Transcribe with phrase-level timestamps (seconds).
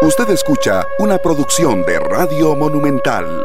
[0.00, 3.44] Usted escucha una producción de Radio Monumental.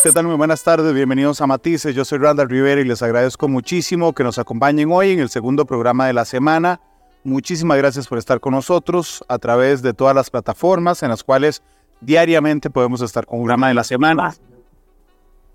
[0.00, 0.26] ¿Qué tal?
[0.26, 1.96] Muy buenas tardes, bienvenidos a Matices.
[1.96, 5.66] Yo soy Randall Rivera y les agradezco muchísimo que nos acompañen hoy en el segundo
[5.66, 6.80] programa de la semana.
[7.24, 11.64] Muchísimas gracias por estar con nosotros a través de todas las plataformas en las cuales
[12.00, 14.32] diariamente podemos estar con un programa de la semana.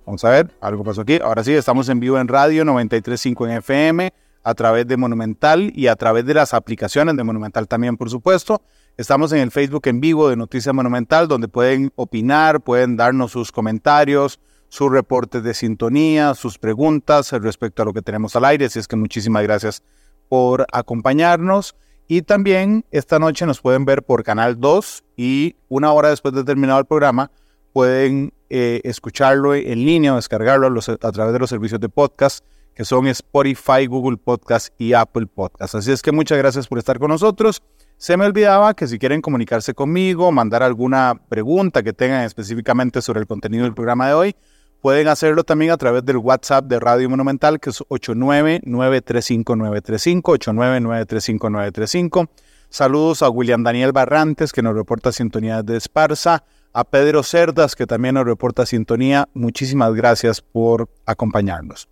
[0.05, 1.17] Vamos a ver, algo pasó aquí.
[1.23, 4.11] Ahora sí, estamos en vivo en radio 93.5 en FM,
[4.43, 8.61] a través de Monumental y a través de las aplicaciones de Monumental también, por supuesto.
[8.97, 13.51] Estamos en el Facebook en vivo de Noticias Monumental, donde pueden opinar, pueden darnos sus
[13.51, 18.65] comentarios, sus reportes de sintonía, sus preguntas respecto a lo que tenemos al aire.
[18.65, 19.81] Así es que muchísimas gracias
[20.27, 21.75] por acompañarnos.
[22.07, 26.43] Y también esta noche nos pueden ver por Canal 2 y una hora después de
[26.43, 27.31] terminado el programa
[27.71, 32.43] pueden eh, escucharlo en línea o descargarlo a, a través de los servicios de podcast
[32.75, 35.75] que son Spotify, Google Podcast y Apple Podcast.
[35.75, 37.61] Así es que muchas gracias por estar con nosotros.
[38.01, 43.19] Se me olvidaba que si quieren comunicarse conmigo, mandar alguna pregunta que tengan específicamente sobre
[43.19, 44.35] el contenido del programa de hoy,
[44.81, 52.27] pueden hacerlo también a través del WhatsApp de Radio Monumental, que es 899-35935, 899-35935.
[52.71, 57.85] Saludos a William Daniel Barrantes, que nos reporta sintonía de Esparza, a Pedro Cerdas, que
[57.85, 59.29] también nos reporta sintonía.
[59.35, 61.87] Muchísimas gracias por acompañarnos.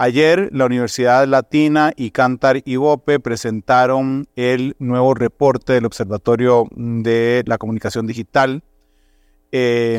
[0.00, 7.42] Ayer la Universidad Latina y Cantar y Bope presentaron el nuevo reporte del Observatorio de
[7.46, 8.62] la Comunicación Digital,
[9.50, 9.98] eh,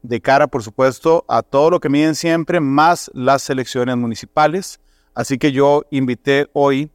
[0.00, 4.80] de cara, por supuesto, a todo lo que miden siempre, más las elecciones municipales.
[5.14, 6.90] Así que yo invité hoy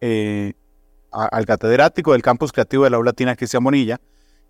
[0.00, 0.54] eh,
[1.10, 4.00] al catedrático del Campus Creativo de la Aula Latina, Cristian Bonilla,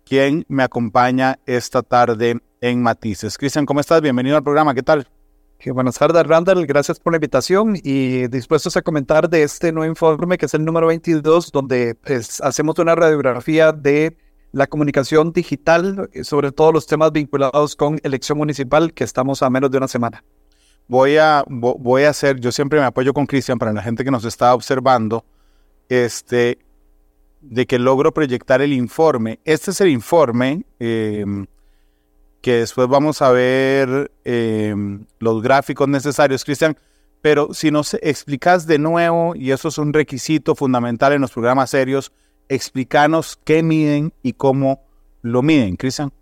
[0.05, 3.37] quien me acompaña esta tarde en Matices.
[3.37, 4.01] Cristian, ¿cómo estás?
[4.01, 5.05] Bienvenido al programa, ¿qué tal?
[5.65, 6.65] Buenas tardes, Randall.
[6.65, 10.63] Gracias por la invitación y dispuestos a comentar de este nuevo informe que es el
[10.63, 14.15] número 22, donde pues, hacemos una radiografía de
[14.51, 19.49] la comunicación digital, eh, sobre todos los temas vinculados con elección municipal, que estamos a
[19.49, 20.23] menos de una semana.
[20.87, 24.11] Voy a, voy a hacer, yo siempre me apoyo con Cristian para la gente que
[24.11, 25.25] nos está observando,
[25.89, 26.59] este,
[27.41, 29.39] de que logro proyectar el informe.
[29.43, 30.63] Este es el informe.
[30.79, 31.25] Eh,
[32.47, 36.77] que después vamos a ver em, los gráficos necesarios, Cristian.
[37.21, 41.71] Pero si nos explicas de nuevo, y eso es un requisito fundamental en los programas
[41.71, 42.13] serios,
[42.47, 44.81] explícanos qué miden y cómo
[45.23, 46.13] lo miden, Cristian.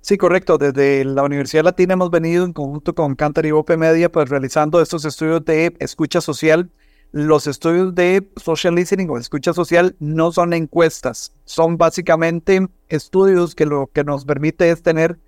[0.00, 0.56] Sí, correcto.
[0.56, 4.80] Desde la Universidad Latina hemos venido en conjunto con Cantar y Ope Media, pues realizando
[4.80, 6.70] estos estudios de escucha social.
[7.12, 13.66] Los estudios de social listening o escucha social no son encuestas, son básicamente estudios que
[13.66, 15.18] lo que nos permite es tener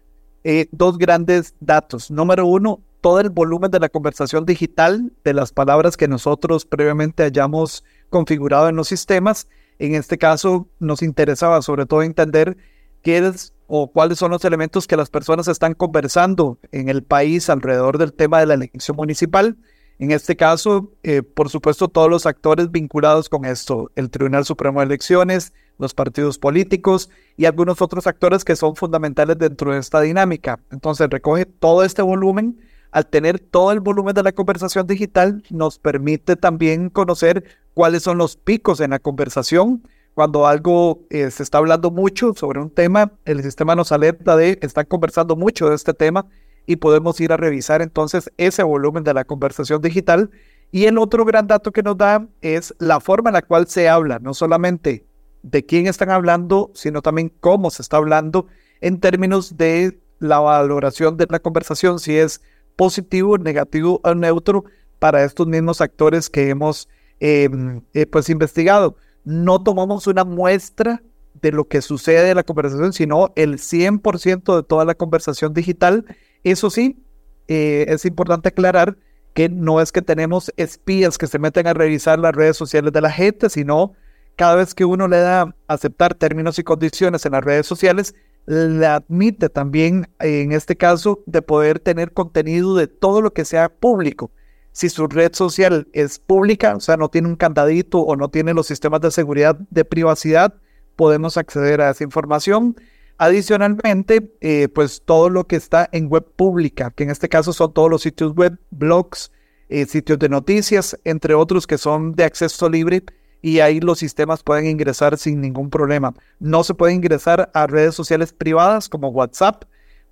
[0.44, 2.10] eh, dos grandes datos.
[2.10, 7.22] Número uno, todo el volumen de la conversación digital de las palabras que nosotros previamente
[7.22, 9.48] hayamos configurado en los sistemas.
[9.78, 12.56] En este caso, nos interesaba sobre todo entender
[13.02, 17.50] qué es o cuáles son los elementos que las personas están conversando en el país
[17.50, 19.56] alrededor del tema de la elección municipal.
[19.98, 24.80] En este caso, eh, por supuesto, todos los actores vinculados con esto, el Tribunal Supremo
[24.80, 30.00] de Elecciones, los partidos políticos y algunos otros actores que son fundamentales dentro de esta
[30.00, 30.60] dinámica.
[30.70, 32.60] Entonces recoge todo este volumen.
[32.90, 37.44] Al tener todo el volumen de la conversación digital, nos permite también conocer
[37.74, 39.82] cuáles son los picos en la conversación.
[40.14, 44.58] Cuando algo eh, se está hablando mucho sobre un tema, el sistema nos alerta de
[44.62, 46.26] están conversando mucho de este tema
[46.66, 50.30] y podemos ir a revisar entonces ese volumen de la conversación digital.
[50.70, 53.88] Y el otro gran dato que nos da es la forma en la cual se
[53.88, 55.07] habla, no solamente
[55.42, 58.46] de quién están hablando, sino también cómo se está hablando
[58.80, 62.40] en términos de la valoración de la conversación, si es
[62.76, 64.64] positivo, negativo o neutro
[64.98, 66.88] para estos mismos actores que hemos
[67.20, 68.96] em, eh, pues investigado.
[69.24, 71.02] No tomamos una muestra
[71.40, 76.04] de lo que sucede en la conversación, sino el 100% de toda la conversación digital.
[76.42, 77.02] Eso sí,
[77.48, 78.96] eh, es importante aclarar
[79.34, 83.00] que no es que tenemos espías que se meten a revisar las redes sociales de
[83.00, 83.92] la gente, sino
[84.38, 88.14] cada vez que uno le da aceptar términos y condiciones en las redes sociales,
[88.46, 93.68] le admite también, en este caso, de poder tener contenido de todo lo que sea
[93.68, 94.30] público.
[94.70, 98.54] Si su red social es pública, o sea, no tiene un candadito o no tiene
[98.54, 100.54] los sistemas de seguridad de privacidad,
[100.94, 102.76] podemos acceder a esa información.
[103.18, 107.72] Adicionalmente, eh, pues todo lo que está en web pública, que en este caso son
[107.72, 109.32] todos los sitios web, blogs,
[109.68, 113.02] eh, sitios de noticias, entre otros que son de acceso libre,
[113.42, 116.14] y ahí los sistemas pueden ingresar sin ningún problema.
[116.40, 119.64] No se puede ingresar a redes sociales privadas como WhatsApp,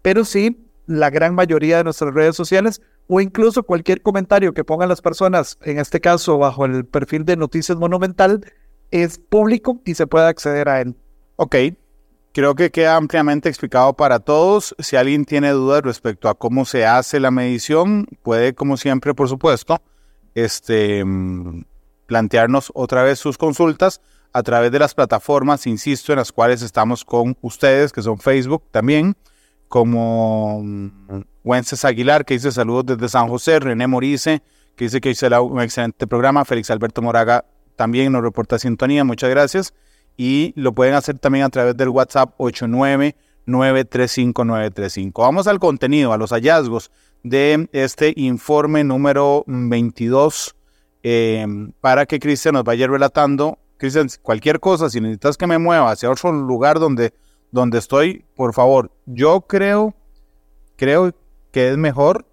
[0.02, 4.88] pero sí la gran mayoría de nuestras redes sociales o incluso cualquier comentario que pongan
[4.88, 8.44] las personas, en este caso bajo el perfil de Noticias Monumental,
[8.90, 10.94] es público y se puede acceder a él.
[11.36, 11.56] Ok,
[12.32, 14.74] creo que queda ampliamente explicado para todos.
[14.78, 19.28] Si alguien tiene dudas respecto a cómo se hace la medición, puede, como siempre, por
[19.28, 19.80] supuesto,
[20.34, 21.64] este, mm,
[22.06, 24.00] plantearnos otra vez sus consultas
[24.32, 28.64] a través de las plataformas, insisto, en las cuales estamos con ustedes, que son Facebook
[28.70, 29.16] también,
[29.68, 34.42] como mm, Wences Aguilar, que dice saludos desde San José, René Morice,
[34.76, 37.44] que dice que hizo un excelente programa, Félix Alberto Moraga
[37.76, 39.72] también nos reporta sintonía, muchas gracias,
[40.16, 45.12] y lo pueden hacer también a través del WhatsApp 89935935.
[45.14, 46.90] Vamos al contenido, a los hallazgos
[47.22, 50.55] de este informe número 22,
[51.08, 51.46] eh,
[51.80, 53.60] para que Cristian nos vaya relatando.
[53.76, 57.14] Cristian, cualquier cosa, si necesitas que me mueva hacia otro lugar donde,
[57.52, 59.94] donde estoy, por favor, yo creo,
[60.74, 61.14] creo
[61.52, 62.26] que es mejor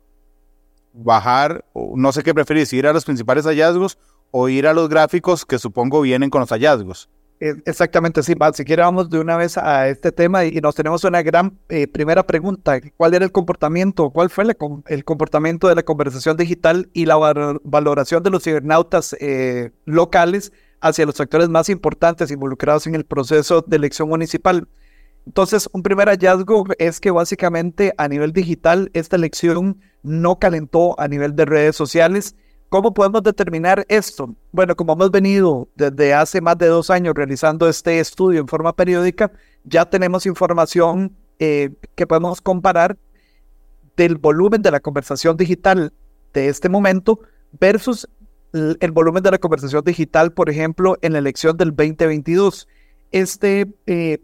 [0.92, 4.00] bajar, no sé qué preferís, ir a los principales hallazgos
[4.32, 7.10] o ir a los gráficos que supongo vienen con los hallazgos.
[7.40, 11.04] Eh, exactamente, sí, Si quiere vamos de una vez a este tema y, nos tenemos
[11.04, 12.80] una gran eh, primera pregunta.
[12.96, 14.10] ¿Cuál era el comportamiento?
[14.12, 14.46] ¿Cuál fue
[14.88, 17.18] el comportamiento de la conversación digital y la
[17.64, 23.62] valoración de los cibernautas eh, locales hacia los actores más importantes involucrados en el proceso
[23.62, 24.68] de elección municipal?
[25.26, 31.08] Entonces, un primer hallazgo es que básicamente a nivel digital esta elección no calentó a
[31.08, 32.36] nivel de redes sociales.
[32.74, 34.34] ¿Cómo podemos determinar esto?
[34.52, 38.76] Bueno, como hemos venido desde hace más de dos años realizando este estudio en forma
[38.76, 39.32] periódica,
[39.64, 42.98] ya tenemos información eh, que podemos comparar
[43.96, 45.94] del volumen de la conversación digital
[46.34, 47.20] de este momento
[47.60, 48.10] versus
[48.54, 52.68] el volumen de la conversación digital, por ejemplo, en la elección del 2022.
[53.12, 54.18] Este eh,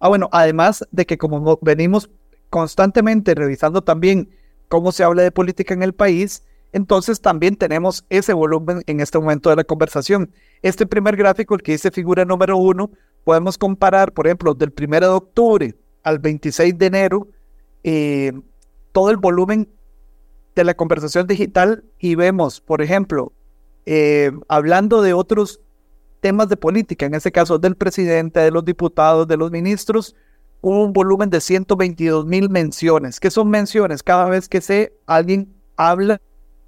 [0.00, 2.10] Ah, bueno, además de que como venimos
[2.50, 4.30] constantemente revisando también
[4.66, 6.42] cómo se habla de política en el país,
[6.72, 10.30] entonces también tenemos ese volumen en este momento de la conversación.
[10.62, 12.90] Este primer gráfico, el que dice figura número uno,
[13.24, 17.28] podemos comparar, por ejemplo, del 1 de octubre al 26 de enero,
[17.84, 18.32] eh,
[18.92, 19.68] todo el volumen
[20.54, 23.32] de la conversación digital y vemos, por ejemplo,
[23.86, 25.60] eh, hablando de otros
[26.20, 30.14] temas de política, en este caso del presidente, de los diputados, de los ministros,
[30.60, 33.18] un volumen de 122 mil menciones.
[33.18, 34.02] ¿Qué son menciones?
[34.02, 36.20] Cada vez que se, alguien habla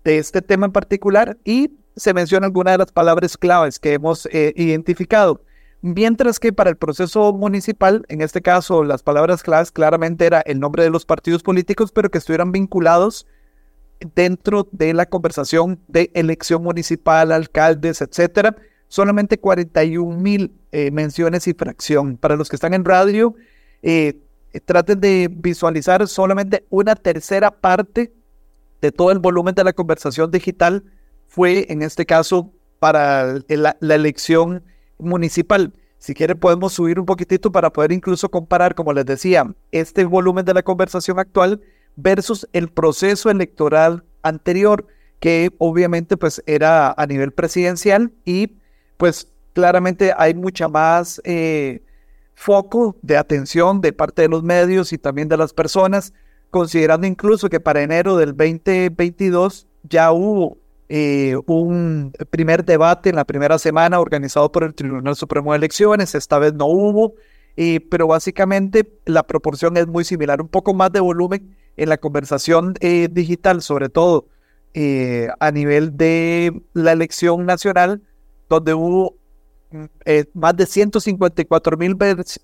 [0.05, 4.27] de este tema en particular y se menciona alguna de las palabras claves que hemos
[4.27, 5.43] eh, identificado.
[5.81, 10.61] Mientras que para el proceso municipal, en este caso las palabras claves claramente era el
[10.61, 13.27] nombre de los partidos políticos, pero que estuvieran vinculados
[14.15, 18.57] dentro de la conversación de elección municipal, alcaldes, etcétera,
[18.89, 22.17] solamente 41 mil eh, menciones y fracción.
[22.17, 23.35] Para los que están en radio,
[23.83, 24.19] eh,
[24.65, 28.13] traten de visualizar solamente una tercera parte
[28.85, 30.85] de todo el volumen de la conversación digital
[31.27, 34.63] fue, en este caso, para la, elección
[34.99, 35.73] municipal.
[35.97, 40.45] Si quieren podemos subir un poquitito para poder incluso comparar, como les decía, este volumen
[40.45, 41.63] de la conversación actual
[41.97, 44.87] versus el proceso electoral anterior,
[45.19, 48.53] que obviamente pues era a nivel presidencial y
[48.99, 51.83] pues claramente hay mucha más eh,
[52.35, 56.13] foco de atención de parte de los medios y también de las personas,
[56.55, 60.57] considerando incluso que para enero del 2022 ya hubo
[60.89, 66.15] eh, un primer debate en la primera semana organizado por el Tribunal Supremo de Elecciones,
[66.15, 67.15] esta vez no hubo,
[67.91, 72.75] pero básicamente la proporción es muy similar, un poco más de volumen en la conversación
[72.79, 74.29] eh, digital, sobre todo
[75.41, 78.01] a nivel de la elección nacional,
[78.49, 79.17] donde hubo
[80.05, 81.97] eh, más de 154 mil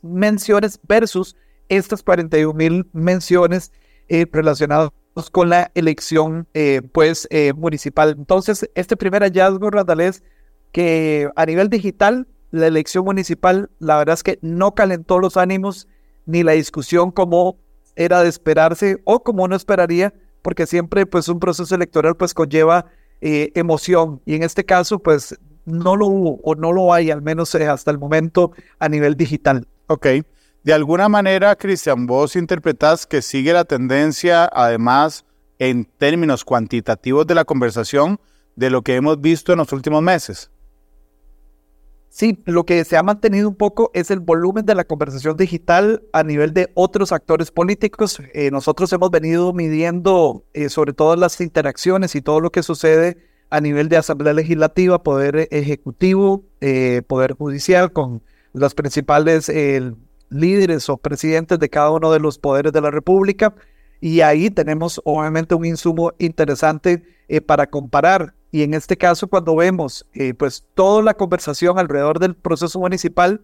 [0.02, 1.37] menciones versus
[1.68, 3.70] estas 41 mil menciones
[4.10, 4.90] eh, relacionadas
[5.32, 7.26] con la elección eh, pues
[7.56, 8.14] municipal.
[8.18, 10.12] Entonces, este primer hallazgo, Randall,
[10.72, 15.88] que a nivel digital, la elección municipal, la verdad es que no calentó los ánimos
[16.26, 17.58] ni la discusión como
[17.96, 20.12] era de esperarse o como uno esperaría,
[20.42, 22.86] porque siempre pues un proceso electoral pues conlleva
[23.22, 27.54] emoción y en este caso pues no lo hubo o no lo hay, al menos
[27.54, 29.66] eh, hasta el momento, a nivel digital.
[29.86, 30.06] Ok.
[30.62, 35.24] De alguna manera, Cristian, vos interpretás que sigue la tendencia, además,
[35.58, 38.20] en términos cuantitativos de la conversación,
[38.56, 40.50] de lo que hemos visto en los últimos meses.
[42.10, 46.02] Sí, lo que se ha mantenido un poco es el volumen de la conversación digital
[46.12, 48.20] a nivel de otros actores políticos.
[48.34, 53.16] Eh, nosotros hemos venido midiendo eh, sobre todo las interacciones y todo lo que sucede
[53.48, 59.48] a nivel de Asamblea Legislativa, Poder Ejecutivo, eh, Poder Judicial, con los principales
[60.30, 63.54] líderes o presidentes de cada uno de los poderes de la República.
[64.00, 68.34] Y ahí tenemos obviamente un insumo interesante eh, para comparar.
[68.50, 70.06] Y en este caso, cuando vemos
[70.37, 73.40] pues toda la conversación alrededor del proceso municipal,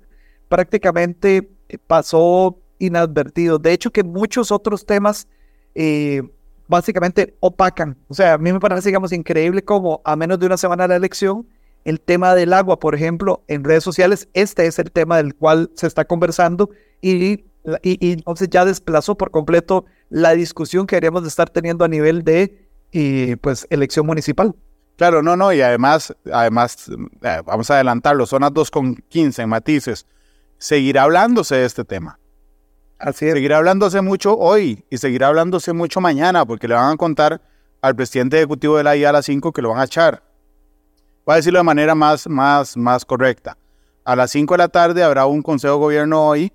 [0.49, 3.59] prácticamente eh, pasó inadvertido.
[3.59, 5.29] De hecho, que muchos otros temas
[5.75, 6.23] eh,
[6.69, 7.97] básicamente opacan.
[8.09, 10.89] O sea, a mí me parece, digamos, increíble como a menos de una semana de
[10.89, 11.47] la elección,
[11.87, 15.71] el tema del agua, por ejemplo, en redes sociales, este es el tema del cual
[15.77, 16.69] se está conversando
[17.01, 17.45] y,
[17.81, 22.25] y, entonces ya desplazó por completo la discusión que deberíamos de estar teniendo a nivel
[22.25, 22.67] de
[23.41, 24.53] pues elección municipal.
[24.97, 26.91] Claro, no, no, y además, además,
[27.23, 30.07] eh, vamos a adelantarlo, son las 2.15 en matices.
[30.59, 32.19] Seguirá hablándose de este tema.
[32.99, 33.35] Así es.
[33.35, 37.41] Seguirá hablándose mucho hoy y seguirá hablándose mucho mañana porque le van a contar
[37.81, 40.25] al presidente ejecutivo de la IA a las 5 que lo van a echar.
[41.27, 43.59] Voy a decirlo de manera más, más, más correcta.
[44.05, 46.53] A las 5 de la tarde habrá un consejo de gobierno hoy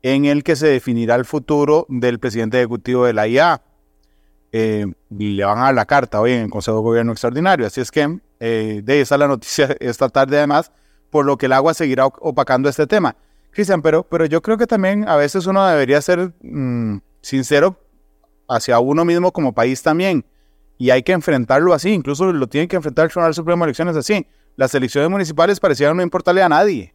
[0.00, 3.60] en el que se definirá el futuro del presidente ejecutivo de la IA.
[4.50, 7.66] Eh, le van a dar la carta hoy en el Consejo de Gobierno Extraordinario.
[7.66, 10.72] Así es que eh, de esa la noticia esta tarde además,
[11.10, 13.14] por lo que el agua seguirá opacando este tema.
[13.50, 17.76] Cristian, pero, pero yo creo que también a veces uno debería ser mm, sincero
[18.48, 20.24] hacia uno mismo como país también.
[20.78, 23.96] Y hay que enfrentarlo así, incluso lo tiene que enfrentar el Tribunal Supremo de Elecciones
[23.96, 24.26] así.
[24.56, 26.94] Las elecciones municipales parecían no importarle a nadie.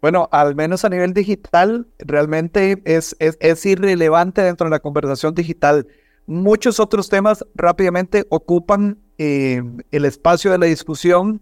[0.00, 5.34] Bueno, al menos a nivel digital, realmente es, es, es, irrelevante dentro de la conversación
[5.34, 5.86] digital.
[6.26, 11.40] Muchos otros temas rápidamente ocupan eh, el espacio de la discusión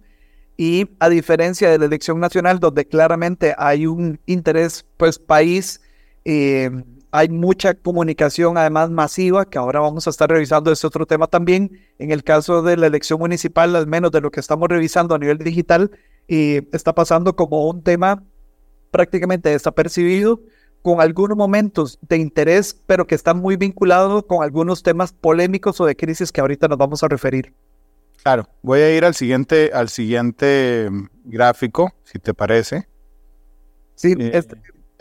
[0.57, 5.81] y a diferencia de la elección nacional, donde claramente hay un interés, pues país,
[6.25, 6.71] eh,
[7.17, 11.71] hay mucha comunicación además masiva, que ahora vamos a estar revisando ese otro tema también.
[12.01, 15.19] En el caso de la elección municipal, al menos de lo que estamos revisando a
[15.21, 15.93] nivel digital,
[16.27, 18.25] eh, está pasando como un tema
[18.91, 20.41] prácticamente desapercibido,
[20.83, 25.87] con algunos momentos de interés, pero que están muy vinculados con algunos temas polémicos o
[25.87, 27.55] de crisis que ahorita nos vamos a referir.
[28.25, 32.89] Claro, voy a ir al siguiente, al siguiente mm, gráfico, si te parece.
[33.95, 34.57] Sí, eh, este,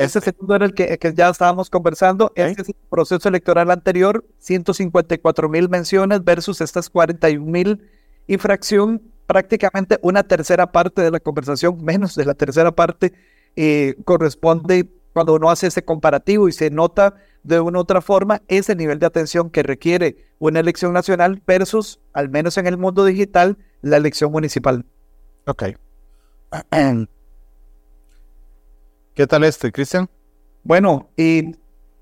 [0.06, 2.32] este, segundo era el que, ya estábamos conversando.
[2.36, 7.90] Este es el proceso electoral anterior, 154 mil menciones versus estas 41 mil
[8.28, 13.14] infracción, prácticamente una tercera parte de la conversación, menos de la tercera parte,
[13.56, 18.42] eh, corresponde cuando uno hace ese comparativo y se nota de una u otra forma
[18.48, 23.06] ese nivel de atención que requiere una elección nacional versus, al menos en el mundo
[23.06, 24.86] digital, la elección municipal.
[25.46, 25.64] Ok.
[29.14, 30.10] ¿Qué tal este, Cristian?
[30.64, 31.56] Bueno, y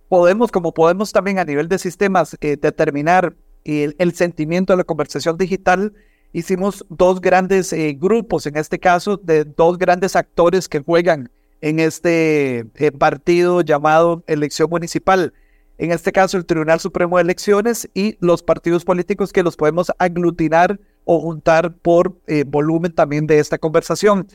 [0.08, 5.38] podemos, como podemos también a nivel de sistemas, eh, determinar el, sentimiento de la conversación
[5.38, 5.94] digital,
[6.34, 11.30] hicimos dos grandes eh, grupos, en este caso, de dos grandes actores que juegan
[11.62, 15.34] en este eh, partido llamado elección municipal.
[15.78, 19.92] En este caso, el Tribunal Supremo de Elecciones y los partidos políticos que los podemos
[19.98, 24.28] aglutinar o juntar por eh, volumen también de esta conversación.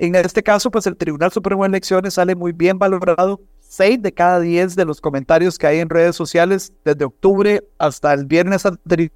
[0.00, 3.38] En este caso, pues el Tribunal Supremo de Elecciones sale muy bien valorado.
[3.60, 8.14] Seis de cada diez de los comentarios que hay en redes sociales desde octubre hasta
[8.14, 9.10] el viernes anterior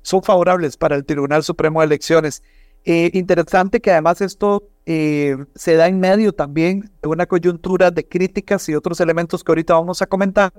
[0.00, 2.40] son favorables para el Tribunal Supremo de Elecciones.
[2.84, 8.06] Eh, interesante que además esto eh, se da en medio también de una coyuntura de
[8.06, 10.52] críticas y otros elementos que ahorita vamos a comentar.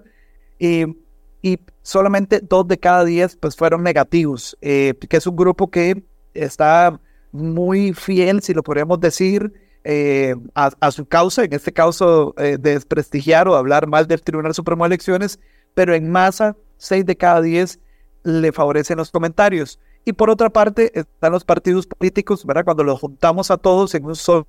[0.60, 0.93] Eh,
[1.41, 6.03] y solamente dos de cada diez pues fueron negativos, que es un grupo que
[6.34, 7.00] está
[7.34, 9.52] muy fiel, si lo podríamos decir,
[10.56, 14.86] a, a, su causa, en este caso de desprestigiar o hablar mal del Tribunal Supremo
[14.86, 15.40] de Elecciones,
[15.74, 17.80] pero en masa, seis de cada diez
[18.24, 19.80] le favorecen los comentarios.
[20.06, 22.66] Y por otra parte están los partidos políticos, ¿verdad?
[22.66, 24.48] Cuando los juntamos a todos en un solo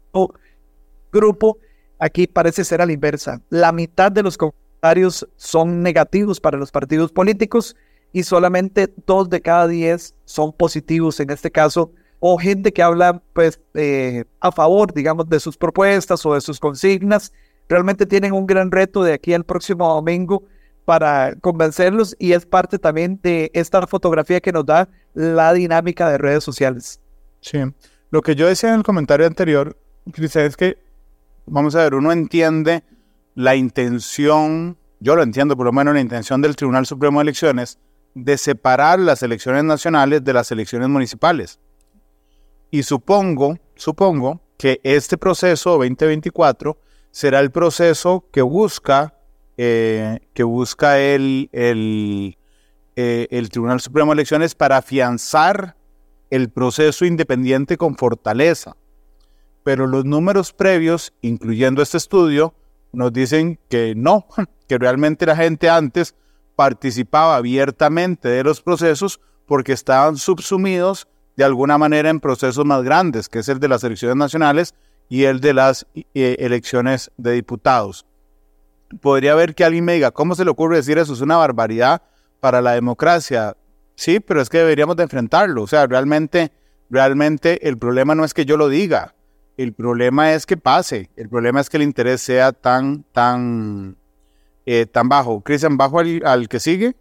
[1.13, 1.59] grupo,
[1.99, 3.41] aquí parece ser a la inversa.
[3.51, 7.77] La mitad de los comentarios son negativos para los partidos políticos
[8.13, 11.93] y solamente dos de cada diez son positivos en este caso,
[12.27, 16.59] o gente que habla pues eh, a favor, digamos, de sus propuestas o de sus
[16.59, 17.35] consignas.
[17.69, 20.43] Realmente tienen un gran reto de aquí al próximo domingo
[20.87, 26.17] para convencerlos y es parte también de esta fotografía que nos da la dinámica de
[26.17, 26.99] redes sociales.
[27.43, 27.59] Sí,
[28.09, 29.77] lo que yo decía en el comentario anterior,
[30.11, 30.79] Cristian, es que,
[31.45, 32.85] vamos a ver, uno entiende
[33.35, 37.79] la intención, yo lo entiendo por lo menos la intención del Tribunal Supremo de Elecciones
[38.15, 41.61] de separar las elecciones nacionales de las elecciones municipales.
[42.75, 46.77] Y supongo, supongo que este proceso 2024
[47.13, 49.15] será el proceso que busca
[49.57, 55.77] eh, que busca el, eh, el Tribunal Supremo de Elecciones para afianzar
[56.31, 58.77] el proceso independiente con fortaleza.
[59.63, 62.55] Pero los números previos, incluyendo este estudio,
[62.93, 64.27] nos dicen que no,
[64.69, 66.17] que realmente la gente antes
[66.57, 73.29] participaba abiertamente de los procesos porque estaban subsumidos de alguna manera en procesos más grandes,
[73.29, 74.75] que es el de las elecciones nacionales
[75.09, 78.07] y el de las eh, elecciones de diputados.
[79.01, 81.13] Podría haber que alguien me diga, ¿cómo se le ocurre decir eso?
[81.13, 82.03] Es una barbaridad
[82.41, 83.57] para la democracia.
[83.97, 85.63] Sí, pero es que deberíamos de enfrentarlo.
[85.63, 86.53] O sea, realmente,
[86.91, 89.15] realmente el problema no es que yo lo diga.
[89.57, 91.11] El problema es que pase.
[91.17, 93.97] El problema es que el interés sea tan, tan,
[94.67, 95.41] eh, tan bajo.
[95.43, 96.97] Cristian, ¿bajo al, que sigue?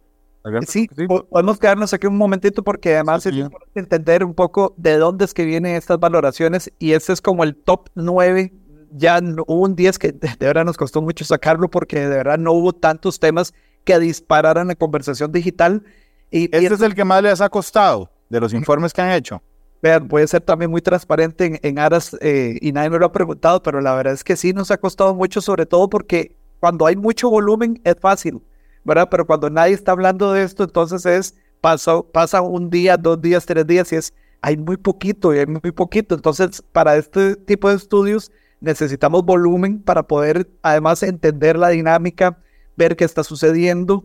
[0.66, 0.88] Sí,
[1.30, 5.32] podemos quedarnos aquí un momentito porque además es importante entender un poco de dónde es
[5.32, 8.52] que vienen estas valoraciones y este es como el top 9.
[8.90, 12.52] Ya hubo un 10 que de verdad nos costó mucho sacarlo porque de verdad no
[12.52, 15.82] hubo tantos temas que dispararan la conversación digital.
[16.30, 19.42] Y, este es el que más les ha costado de los informes que han hecho.
[19.82, 23.62] Vean, puede ser también muy transparente en, aras, eh, y nadie me lo ha preguntado,
[23.62, 26.96] pero la verdad es que sí nos ha costado mucho, sobre todo porque cuando hay
[26.96, 28.40] mucho volumen es fácil,
[28.84, 29.08] ¿verdad?
[29.10, 33.46] Pero cuando nadie está hablando de esto, entonces es, pasa, pasa un día, dos días,
[33.46, 36.14] tres días y es, hay muy poquito y hay muy poquito.
[36.14, 42.38] Entonces, para este tipo de estudios necesitamos volumen para poder además entender la dinámica,
[42.76, 44.04] ver qué está sucediendo.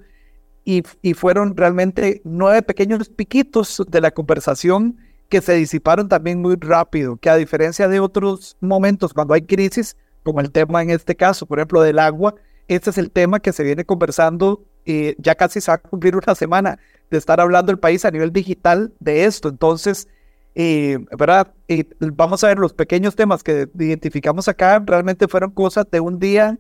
[0.65, 4.98] Y, y fueron realmente nueve pequeños piquitos de la conversación
[5.29, 9.95] que se disiparon también muy rápido, que a diferencia de otros momentos cuando hay crisis,
[10.24, 12.36] como el tema en este caso, por ejemplo, del agua,
[12.67, 16.15] este es el tema que se viene conversando y ya casi se va a cumplir
[16.15, 16.79] una semana
[17.12, 19.48] de estar hablando el país a nivel digital de esto.
[19.50, 20.08] Entonces,
[20.55, 21.53] eh, ¿verdad?
[22.00, 26.58] vamos a ver los pequeños temas que identificamos acá, realmente fueron cosas de un día,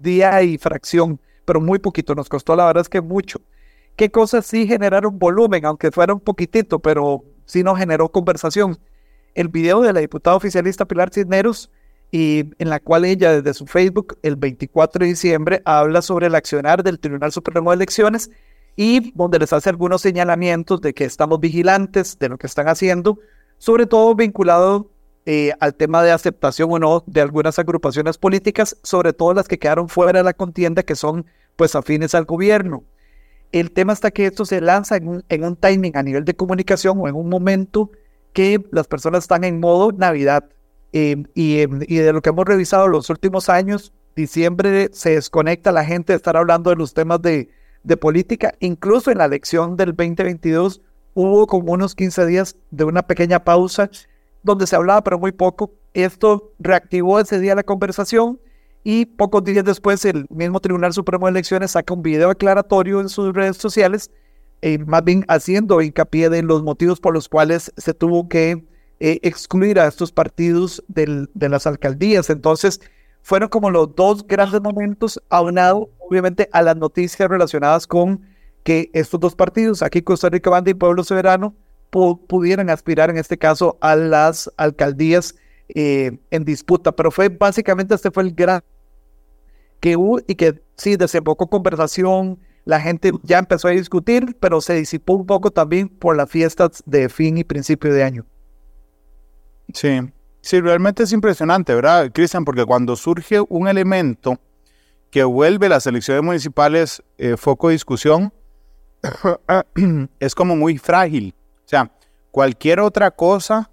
[0.00, 3.40] día y fracción, pero muy poquito, nos costó la verdad es que mucho.
[3.96, 8.78] ¿Qué cosas sí generaron volumen, aunque fuera un poquitito, pero sí no generó conversación?
[9.34, 11.70] El video de la diputada oficialista Pilar Cisneros
[12.10, 16.34] y en la cual ella desde su Facebook el 24 de diciembre habla sobre el
[16.34, 18.30] accionar del Tribunal Supremo de Elecciones
[18.76, 23.18] y donde les hace algunos señalamientos de que estamos vigilantes de lo que están haciendo,
[23.58, 24.90] sobre todo vinculado
[25.26, 29.58] eh, al tema de aceptación o no de algunas agrupaciones políticas, sobre todo las que
[29.58, 32.84] quedaron fuera de la contienda, que son pues afines al gobierno.
[33.52, 36.34] El tema está que esto se lanza en un, en un timing a nivel de
[36.34, 37.90] comunicación o en un momento
[38.32, 40.48] que las personas están en modo Navidad,
[40.92, 45.84] Em, em, y, de lo que hemos revisado los últimos años, diciembre se desconecta la
[45.84, 47.50] gente de estar hablando de los temas de,
[47.82, 48.54] de política.
[48.60, 50.80] Incluso en la elección del 2022
[51.14, 53.90] hubo como unos 15 días de una pequeña pausa
[54.42, 55.72] donde se hablaba, pero muy poco.
[55.94, 58.40] Esto reactivó ese día la conversación
[58.84, 63.08] y pocos días después el mismo Tribunal Supremo de Elecciones saca un video aclaratorio en
[63.08, 64.10] sus redes sociales,
[64.62, 68.64] eh, más bien haciendo hincapié de los motivos por los cuales se tuvo que
[69.00, 72.30] eh, excluir a estos partidos del, de las alcaldías.
[72.30, 72.80] Entonces,
[73.22, 78.22] fueron como los dos grandes momentos, aunado obviamente a las noticias relacionadas con
[78.64, 81.54] que estos dos partidos, aquí Costa Rica Banda y Pueblo Soberano,
[81.90, 85.34] pudieran aspirar en este caso a las alcaldías
[85.74, 86.92] eh, en disputa.
[86.92, 88.62] Pero fue básicamente este fue el gran
[89.80, 94.74] que hubo y que sí desembocó conversación, la gente ya empezó a discutir, pero se
[94.74, 98.26] disipó un poco también por las fiestas de fin y principio de año.
[99.72, 100.00] Sí,
[100.40, 102.44] sí, realmente es impresionante, ¿verdad, Cristian?
[102.44, 104.38] Porque cuando surge un elemento
[105.10, 108.32] que vuelve las elecciones municipales eh, foco de discusión,
[110.20, 111.34] es como muy frágil.
[111.64, 111.90] O sea,
[112.30, 113.70] cualquier otra cosa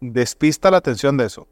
[0.00, 1.46] despista la atención de eso.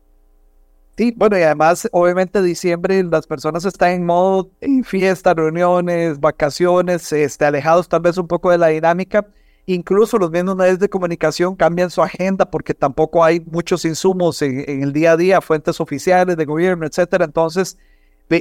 [0.96, 7.12] Sí, bueno, y además, obviamente, diciembre las personas están en modo en fiesta, reuniones, vacaciones,
[7.12, 9.24] este, alejados tal vez un poco de la dinámica
[9.70, 14.82] Incluso los mismos medios de comunicación cambian su agenda porque tampoco hay muchos insumos en,
[14.82, 17.26] el día a día, fuentes oficiales de gobierno, etcétera.
[17.26, 17.76] Entonces,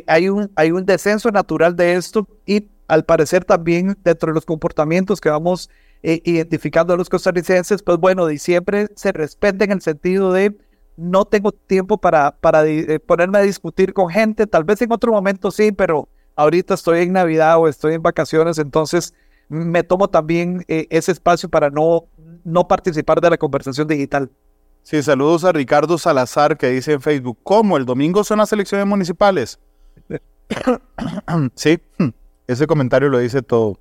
[0.07, 4.45] hay un, hay un descenso natural de esto y al parecer también dentro de los
[4.45, 5.69] comportamientos que vamos
[6.01, 10.55] eh, identificando a los costarricenses, pues bueno, diciembre se respeta en el sentido de
[10.95, 15.11] no tengo tiempo para, para eh, ponerme a discutir con gente, tal vez en otro
[15.11, 19.13] momento sí, pero ahorita estoy en Navidad o estoy en vacaciones, entonces
[19.49, 22.05] me tomo también eh, ese espacio para no,
[22.43, 24.29] no participar de la conversación digital.
[24.83, 27.75] Sí, saludos a Ricardo Salazar que dice en Facebook, ¿cómo?
[27.75, 29.59] ¿El domingo son las elecciones municipales?
[31.55, 31.79] sí,
[32.47, 33.79] ese comentario lo dice todo.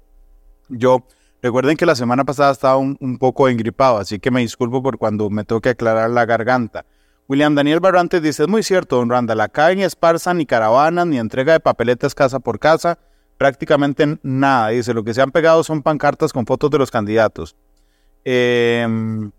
[0.68, 1.07] Yo,
[1.42, 5.31] recuerden que la semana pasada estaba un, poco engripado, así que me disculpo por cuando
[5.31, 6.85] me tengo que aclarar la garganta.
[7.29, 11.18] William Daniel Barrantes dice, es muy cierto, don Randall, acá en Esparza ni caravanas ni
[11.18, 12.98] entrega de papeletas casa por casa,
[13.38, 14.68] prácticamente nada.
[14.68, 17.57] Dice, lo que se han pegado son pancartas con fotos de los candidatos.
[18.25, 19.31] Em,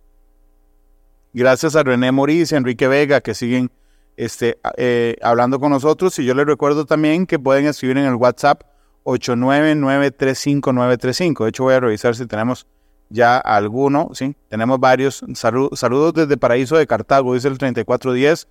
[1.33, 3.71] gracias a René Moris y Enrique Vega que siguen
[4.15, 6.17] este, eh, hablando con nosotros.
[6.19, 8.63] Y yo les recuerdo también que pueden escribir en el WhatsApp
[9.03, 11.43] 899-35935.
[11.43, 12.67] De hecho, voy a revisar si tenemos
[13.09, 14.09] ya alguno.
[14.13, 15.23] Sí, tenemos varios.
[15.33, 18.47] saludos desde Paraíso de Cartago, dice el 3410.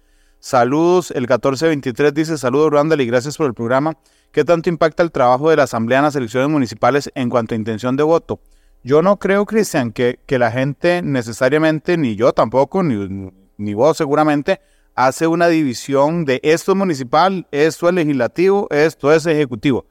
[0.47, 3.99] Saludos, el 1423 dice, saludos Randall y gracias por el programa.
[4.31, 7.59] ¿Qué tanto impacta el trabajo de la Asamblea en las elecciones municipales en cuanto a
[7.59, 8.39] intención de voto?
[8.85, 13.97] Yo no creo, Cristian, que, que la gente necesariamente, ni yo tampoco, ni, ni vos
[13.97, 14.61] seguramente,
[14.95, 19.85] hace una división de esto es municipal, esto es legislativo, esto es ejecutivo.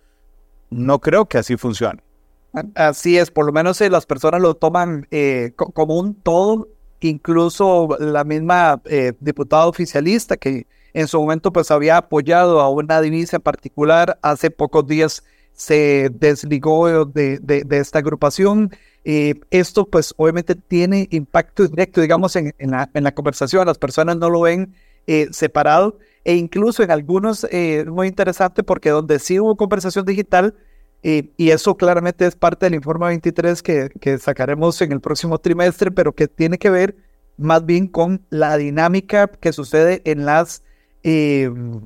[0.70, 2.02] No creo que así funcione.
[2.76, 6.70] Así es, por lo menos eh, las personas lo toman eh, como un todo,
[7.10, 13.02] incluso la misma eh, diputada oficialista que en su momento pues había apoyado a una
[13.02, 18.72] divisa particular, hace pocos días se desligó de, de, esta agrupación.
[19.04, 24.42] esto pues obviamente tiene impacto directo, digamos, en, en, la, conversación, las personas no lo
[24.42, 24.74] ven
[25.32, 27.48] separado e incluso en algunos,
[27.88, 30.56] muy interesante porque donde sí hubo conversación digital,
[31.08, 36.16] y eso claramente es parte del informe 23 que, sacaremos en el próximo trimestre, pero
[36.16, 36.96] que tiene que ver
[37.38, 40.64] más bien con la dinámica que sucede en las
[41.04, 41.82] em,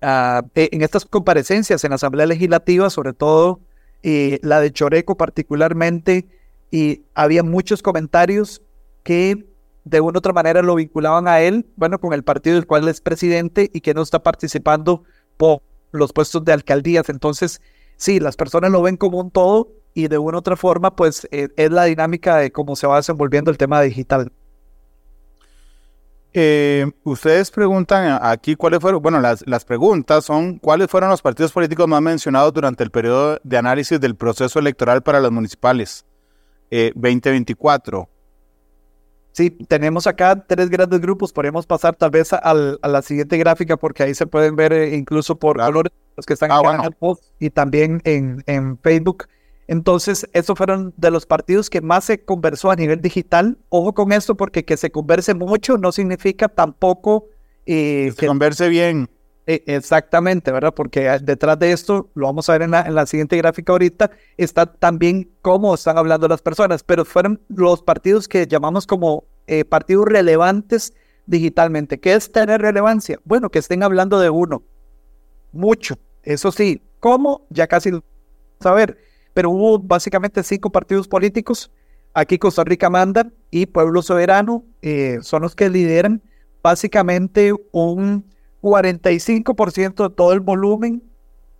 [0.00, 3.60] ah, e, en estas comparecencias en la Asamblea Legislativa, sobre todo
[4.02, 6.26] eh, la de Choreco particularmente,
[6.70, 8.62] y había muchos comentarios
[9.02, 9.44] que
[9.84, 12.88] de una u otra manera lo vinculaban a él, bueno, con el partido del cual
[12.88, 15.02] es presidente y que no está participando
[15.36, 15.60] por
[15.92, 17.10] los puestos de alcaldías.
[17.10, 17.60] Entonces,
[18.04, 21.26] sí, las personas lo ven como un todo y de una u otra forma, pues
[21.30, 24.30] eh, es la dinámica de cómo se va desenvolviendo el tema digital.
[26.34, 31.52] Eh, ustedes preguntan aquí cuáles fueron, bueno, las, las, preguntas son cuáles fueron los partidos
[31.52, 36.04] políticos más mencionados durante el periodo de análisis del proceso electoral para las municipales
[36.70, 38.00] 2024.
[38.00, 38.06] Eh,
[39.32, 44.02] sí, tenemos acá tres grandes grupos, podemos pasar tal vez a la siguiente gráfica porque
[44.02, 47.50] ahí se pueden ver incluso por colores los que están ah, en el post y
[47.50, 49.26] también en, en Facebook.
[49.66, 53.56] Entonces, esos fueron de los partidos que más se conversó a nivel digital.
[53.70, 57.26] Ojo con esto, porque que se converse mucho no significa tampoco
[57.66, 59.08] eh, que se converse bien.
[59.46, 60.72] Eh, exactamente, ¿verdad?
[60.74, 63.72] Porque ah, detrás de esto, lo vamos a ver en la, en la siguiente gráfica
[63.72, 69.24] ahorita, está también cómo están hablando las personas, pero fueron los partidos que llamamos como
[69.46, 70.94] eh, partidos relevantes
[71.26, 72.00] digitalmente.
[72.00, 73.20] ¿Qué es tener relevancia?
[73.24, 74.62] Bueno, que estén hablando de uno,
[75.54, 75.96] mucho.
[76.22, 77.46] Eso sí, ¿cómo?
[77.50, 78.02] Ya casi lo
[78.60, 78.98] saber.
[79.32, 81.70] Pero hubo básicamente cinco partidos políticos.
[82.14, 86.22] Aquí Costa Rica manda y Pueblo Soberano eh, son los que lideran
[86.62, 88.24] básicamente un
[88.62, 91.02] 45% de todo el volumen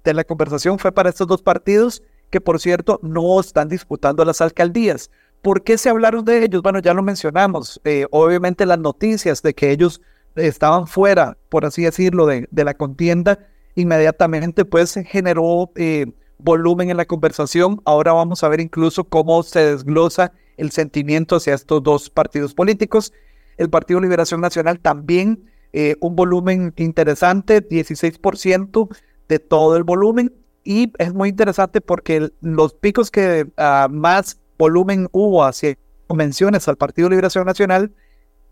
[0.04, 4.40] de la conversación fue para estos dos partidos que por cierto no están disputando las
[4.40, 5.10] alcaldías.
[5.42, 6.62] ¿Por qué se hablaron de ellos?
[6.62, 7.80] Bueno, ya lo mencionamos.
[7.84, 10.00] Eh, obviamente las noticias de que ellos
[10.36, 13.38] estaban fuera, por así decirlo, de, de la contienda
[13.74, 16.06] inmediatamente pues generó eh,
[16.38, 17.80] volumen en la conversación.
[17.84, 23.12] Ahora vamos a ver incluso cómo se desglosa el sentimiento hacia estos dos partidos políticos.
[23.56, 28.88] El Partido Liberación Nacional también eh, un volumen interesante, 16%
[29.28, 30.32] de todo el volumen.
[30.62, 36.76] Y es muy interesante porque los picos que ah, más volumen hubo hacia convenciones al
[36.76, 37.92] Partido Liberación Nacional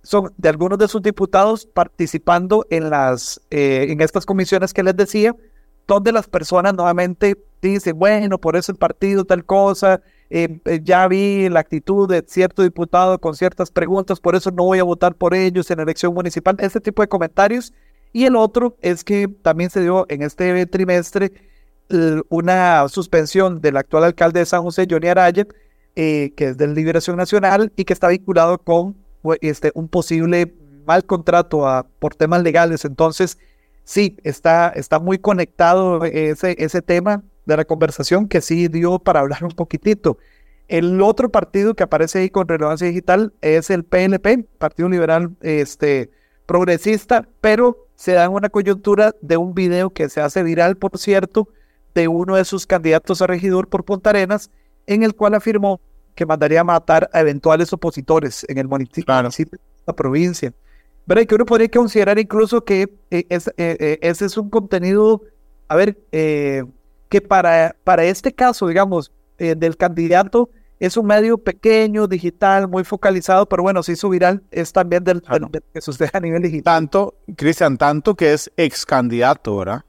[0.02, 4.96] son de algunos de sus diputados participando en, las, eh, en estas comisiones que les
[4.96, 5.34] decía,
[5.86, 11.06] donde las personas nuevamente dicen, bueno, por eso el partido tal cosa, eh, eh, ya
[11.06, 15.14] vi la actitud de cierto diputado con ciertas preguntas, por eso no voy a votar
[15.14, 17.72] por ellos en elección municipal, este tipo de comentarios.
[18.12, 21.32] Y el otro es que también se dio en este trimestre
[22.28, 25.46] una suspensión del actual alcalde de San José, Johnny Araya,
[25.94, 29.01] que es de Liberación Nacional y que está vinculado con
[29.40, 30.54] este, un posible
[30.84, 32.84] mal contrato a, por temas legales.
[32.84, 33.38] Entonces,
[33.84, 39.20] sí, está, está muy conectado ese, ese tema de la conversación que sí dio para
[39.20, 40.18] hablar un poquitito.
[40.68, 46.10] El otro partido que aparece ahí con relevancia digital es el PNP, Partido Liberal este,
[46.46, 50.96] Progresista, pero se da en una coyuntura de un video que se hace viral, por
[50.98, 51.48] cierto,
[51.94, 54.50] de uno de sus candidatos a regidor por Punta Arenas,
[54.86, 55.80] en el cual afirmó
[56.14, 60.52] que mandaría a matar a eventuales opositores en el municipio, de la provincia.
[61.06, 65.22] Pero que uno podría considerar incluso que eh, es, eh, eh, ese es un contenido,
[65.68, 72.68] a ver, que para, para este caso, digamos, del candidato, es un medio pequeño, digital,
[72.68, 75.22] muy focalizado, pero bueno, si hizo viral, es también del,
[75.72, 76.74] que sucede a nivel digital.
[76.74, 79.84] Tanto, Cristian, tanto que es ex candidato, ¿verdad?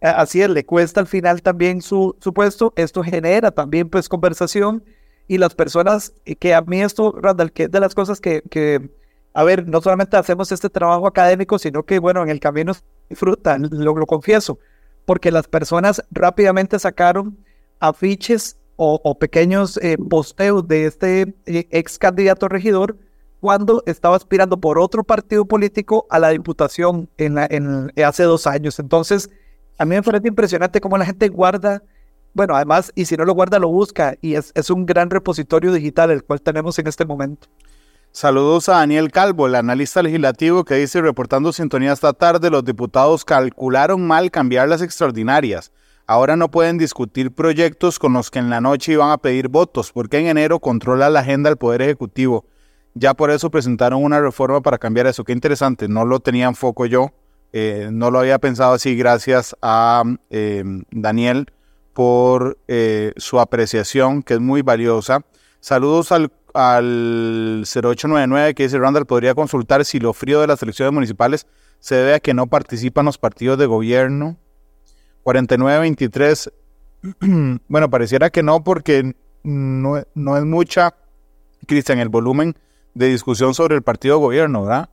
[0.00, 4.84] Así es, le cuesta al final también su, su puesto, esto genera también pues conversación
[5.28, 8.90] y las personas, que a mí esto, Randall, que es de las cosas que, que,
[9.34, 12.72] a ver, no solamente hacemos este trabajo académico, sino que, bueno, en el camino
[13.08, 14.58] disfrutan, lo, lo confieso,
[15.04, 17.36] porque las personas rápidamente sacaron
[17.80, 22.96] afiches o, o pequeños eh, posteos de este eh, ex candidato regidor
[23.40, 28.46] cuando estaba aspirando por otro partido político a la diputación en, la, en hace dos
[28.46, 28.78] años.
[28.78, 29.30] Entonces,
[29.78, 31.82] a mí me parece impresionante cómo la gente guarda,
[32.36, 36.10] bueno, además, y si no lo guarda, lo busca, y es, un gran repositorio digital
[36.10, 37.48] el cual tenemos en este momento.
[38.12, 43.24] Saludos a Daniel Calvo, el analista legislativo que dice, reportando sintonía esta tarde, los diputados
[43.24, 45.72] calcularon mal cambiar las extraordinarias.
[46.06, 49.90] Ahora no pueden discutir proyectos con los que en la noche iban a pedir votos,
[49.90, 52.44] porque en enero controla la agenda el Poder Ejecutivo.
[52.92, 55.24] Ya por eso presentaron una reforma para cambiar eso.
[55.24, 57.12] Qué interesante, no lo tenía en foco yo,
[57.54, 58.94] eh, no lo había pensado así.
[58.94, 61.50] Gracias a eh, Daniel
[61.96, 65.22] por eh, su apreciación, que es muy valiosa.
[65.60, 70.92] Saludos al al 0899 que dice Randall podría consultar si lo frío de las elecciones
[70.92, 71.46] municipales
[71.80, 74.38] se debe a que no participan los partidos de gobierno.
[75.22, 76.50] 4923,
[77.68, 80.94] bueno, pareciera que no porque no, no es mucha,
[81.66, 82.56] Cristian, el volumen
[82.94, 84.88] de discusión sobre el partido de gobierno, ¿verdad?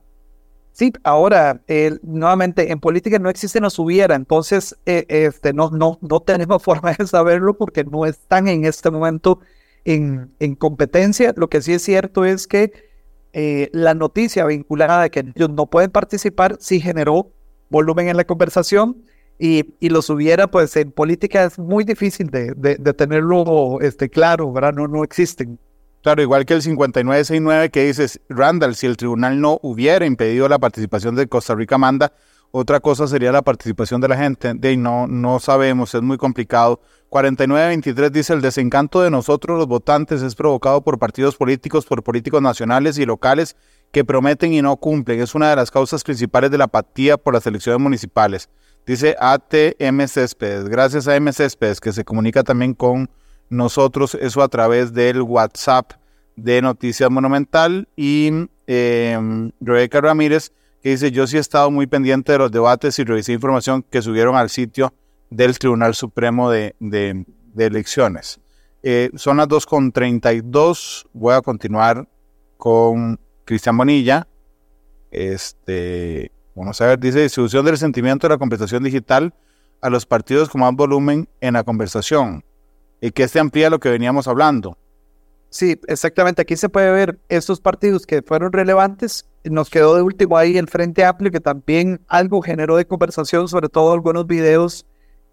[0.74, 1.62] Sí, ahora,
[2.02, 6.92] nuevamente, en política no existe no hubiera, entonces eh, este, no, no, no tenemos forma
[6.94, 9.38] de saberlo porque no están en este momento
[9.84, 11.32] en, competencia.
[11.36, 12.72] Lo que sí es cierto es que
[13.32, 17.30] eh, la noticia vinculada de que ellos no pueden participar sí generó
[17.70, 19.04] volumen en la conversación
[19.38, 24.52] y, y los hubiera, pues en política es muy difícil de, de, tenerlo este, claro,
[24.52, 24.72] ¿verdad?
[24.72, 25.60] No, no existen.
[26.04, 30.58] Claro, igual que el 5969 que dices, Randall, si el tribunal no hubiera impedido la
[30.58, 32.12] participación de Costa Rica Manda,
[32.50, 34.52] otra cosa sería la participación de la gente.
[34.52, 36.82] De no, no sabemos, es muy complicado.
[37.08, 42.42] 4923 dice, el desencanto de nosotros los votantes es provocado por partidos políticos, por políticos
[42.42, 43.56] nacionales y locales
[43.90, 45.22] que prometen y no cumplen.
[45.22, 48.50] Es una de las causas principales de la apatía por las elecciones municipales.
[48.84, 50.68] Dice ATM Céspedes.
[50.68, 53.08] Gracias a M Céspedes, que se comunica también con
[53.54, 55.92] nosotros, eso a través del WhatsApp
[56.36, 57.88] de Noticias Monumental.
[57.96, 58.30] Y
[58.66, 60.52] eh, Rebeca Ramírez
[60.84, 64.02] que dice, yo sí he estado muy pendiente de los debates y revisé información que
[64.02, 64.92] subieron al sitio
[65.30, 66.74] del Tribunal Supremo de,
[67.56, 68.38] Elecciones.
[68.82, 72.06] Eh, son las 2.32, voy a continuar
[72.58, 74.28] con Cristian Bonilla.
[75.10, 79.32] Este, vamos a ver, dice distribución del sentimiento de la conversación digital
[79.80, 82.44] a los partidos con más volumen en la conversación
[83.04, 84.78] y que este amplía lo que veníamos hablando.
[85.50, 86.40] Sí, exactamente.
[86.40, 89.26] Aquí se puede ver estos partidos que fueron relevantes.
[89.44, 93.68] Nos quedó de último ahí el Frente Amplio, que también algo generó de conversación, sobre
[93.68, 94.86] todo algunos videos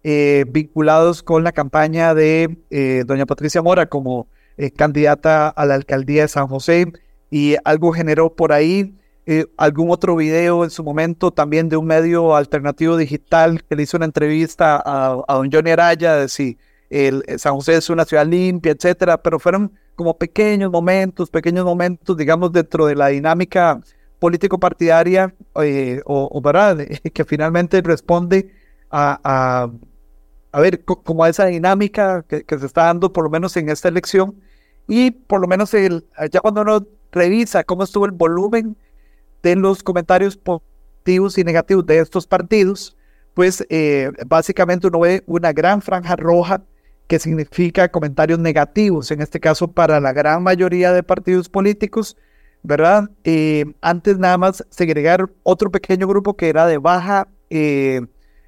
[0.04, 4.26] eh, vinculados con la campaña de eh, doña Patricia Mora como
[4.58, 6.92] eh, candidata a la alcaldía de San José.
[7.30, 8.94] Y algo generó por ahí
[9.56, 13.96] algún otro video en su momento también de un medio alternativo digital que le hizo
[13.96, 16.58] una entrevista a, a don Johnny Araya de si
[16.92, 22.16] el, San José es una ciudad limpia, etcétera, pero fueron como pequeños momentos, pequeños momentos,
[22.16, 23.80] digamos, dentro de la dinámica
[24.18, 26.78] político-partidaria, eh, o, ¿verdad?
[27.14, 28.52] que finalmente responde
[28.90, 29.70] a,
[30.52, 33.88] a, ver, como a esa dinámica que, se está dando, por lo menos en esta
[33.88, 34.34] elección,
[34.86, 38.76] y por lo menos el, ya cuando uno revisa cómo estuvo el volumen
[39.42, 42.96] de los comentarios positivos y negativos de estos partidos,
[43.34, 46.62] pues eh, básicamente uno ve una gran franja roja
[47.12, 52.16] que significa comentarios negativos, en este caso para la gran mayoría de partidos políticos,
[52.62, 53.10] ¿verdad?
[53.22, 58.00] Eh, antes nada más segregar otro pequeño grupo que era de baja eh,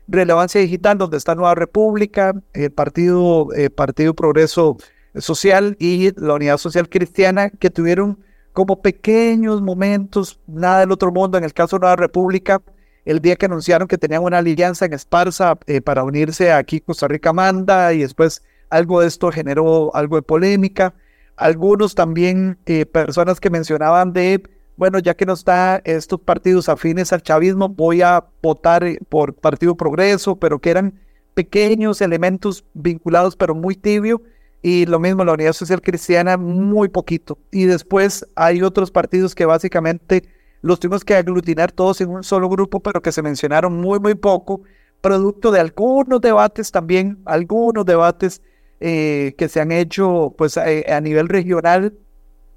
[0.08, 4.78] relevancia digital, donde está Nueva República, el Partido, eh, Partido Progreso
[5.14, 8.24] Social y la Unidad Social Cristiana, que tuvieron
[8.54, 12.62] como pequeños momentos, nada del otro mundo, en el caso de Nueva República,
[13.04, 17.34] el día que anunciaron que tenían una alianza en Esparza para unirse aquí Costa Rica
[17.34, 18.40] Manda y después
[18.74, 20.94] algo de esto generó algo de polémica.
[21.36, 24.42] Algunos también, eh, personas que mencionaban de,
[24.76, 29.34] bueno, ya que no está estos partidos afines al chavismo, voy a votar eh, por
[29.34, 31.00] Partido Progreso, pero que eran
[31.34, 34.22] pequeños elementos vinculados, pero muy tibio.
[34.60, 37.38] Y lo mismo, la Unidad Social Cristiana, muy poquito.
[37.52, 40.24] Y después hay otros partidos que básicamente
[40.62, 44.14] los tuvimos que aglutinar todos en un solo grupo, pero que se mencionaron muy, muy
[44.14, 44.62] poco,
[45.00, 48.40] producto de algunos debates también, algunos debates
[48.80, 51.94] eh, que se han hecho pues, eh, a, nivel regional,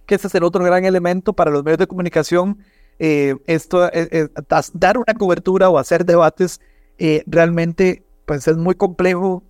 [0.06, 2.60] que ese es el otro gran elemento para los medios de comunicación.
[2.99, 3.89] Eh, esto,
[4.73, 6.60] dar una cobertura o hacer debates
[7.27, 9.43] realmente pues, es muy complejo.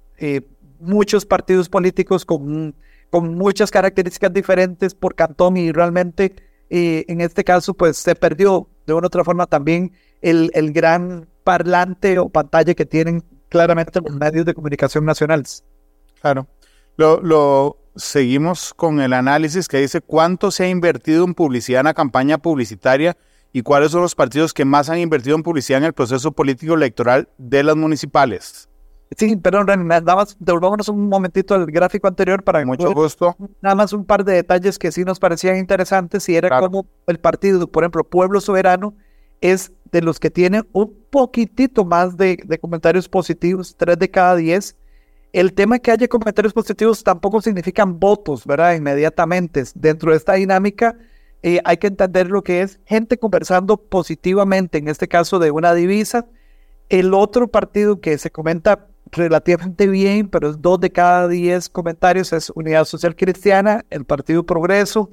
[0.79, 2.75] muchos partidos políticos con,
[3.09, 6.35] con muchas características diferentes por cantón y realmente
[6.69, 11.27] en este caso pues se perdió de una u otra forma también el, el gran
[11.45, 15.63] parlante o pantalla que tienen claramente los medios de comunicación nacionales.
[16.21, 16.47] Claro.
[16.97, 21.85] Lo, lo, seguimos con el análisis que dice cuánto se ha invertido en publicidad en
[21.85, 23.17] la campaña publicitaria
[23.53, 26.73] y cuáles son los partidos que más han invertido en publicidad en el proceso político
[26.73, 28.69] electoral de las municipales.
[29.15, 33.35] Sí, perdón, nada más devolvámonos un momentito al gráfico anterior para mucho gusto.
[33.61, 37.17] Nada más un par de detalles que sí nos parecían interesantes y era como el
[37.17, 38.95] partido, por ejemplo, Pueblo Soberano
[39.39, 44.35] es de los que tiene un poquitito más de, de comentarios positivos, tres de cada
[44.35, 44.75] diez.
[45.33, 48.75] El tema que haya comentarios positivos tampoco significan votos, ¿verdad?
[48.75, 49.63] Inmediatamente.
[49.75, 50.97] Dentro de esta dinámica
[51.43, 55.73] eh, hay que entender lo que es gente conversando positivamente, en este caso de una
[55.73, 56.25] divisa.
[56.89, 62.33] El otro partido que se comenta relativamente bien, pero es dos de cada diez comentarios,
[62.33, 65.11] es Unidad Social Cristiana, el Partido Progreso,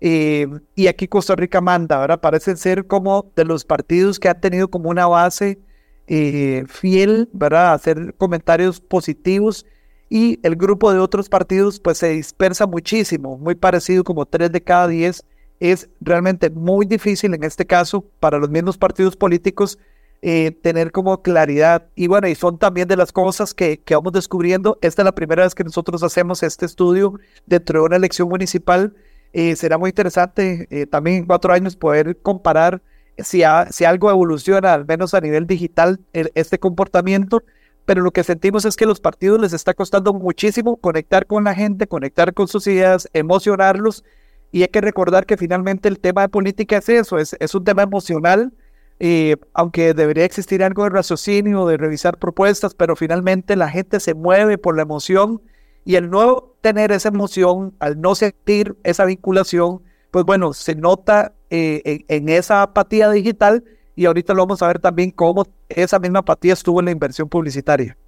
[0.00, 2.20] eh, y aquí Costa Rica manda, ¿verdad?
[2.20, 5.58] Parecen ser como de los partidos que han tenido como una base
[6.06, 7.74] eh, fiel, ¿verdad?
[7.74, 9.66] Hacer comentarios positivos
[10.08, 14.62] y el grupo de otros partidos pues se dispersa muchísimo, muy parecido como tres de
[14.62, 15.24] cada diez.
[15.58, 19.78] Es realmente muy difícil en este caso para los mismos partidos políticos
[20.22, 21.86] eh, tener como claridad.
[21.94, 24.78] Y bueno, y son también de las cosas que, que vamos descubriendo.
[24.82, 28.94] Esta es la primera vez que nosotros hacemos este estudio dentro de una elección municipal
[29.38, 32.80] eh, será muy interesante eh, también en cuatro años poder comparar
[33.18, 37.42] si, algo evoluciona, al menos a nivel digital, este comportamiento.
[37.84, 41.54] Pero lo que sentimos es que los partidos les está costando muchísimo conectar con la
[41.54, 44.04] gente, conectar con sus ideas, emocionarlos.
[44.50, 47.64] Y hay que recordar que finalmente el tema de política es eso, es, es un
[47.64, 48.52] tema emocional,
[48.98, 54.14] eh, aunque debería existir algo de raciocinio, de revisar propuestas, pero finalmente la gente se
[54.14, 55.42] mueve por la emoción
[55.84, 59.82] y el no tener esa emoción, al no sentir esa vinculación,
[60.16, 63.62] pues bueno, se nota eh, en, esa apatía digital
[63.94, 67.28] y ahorita lo vamos a ver también cómo esa misma apatía estuvo en la inversión
[67.28, 67.98] publicitaria.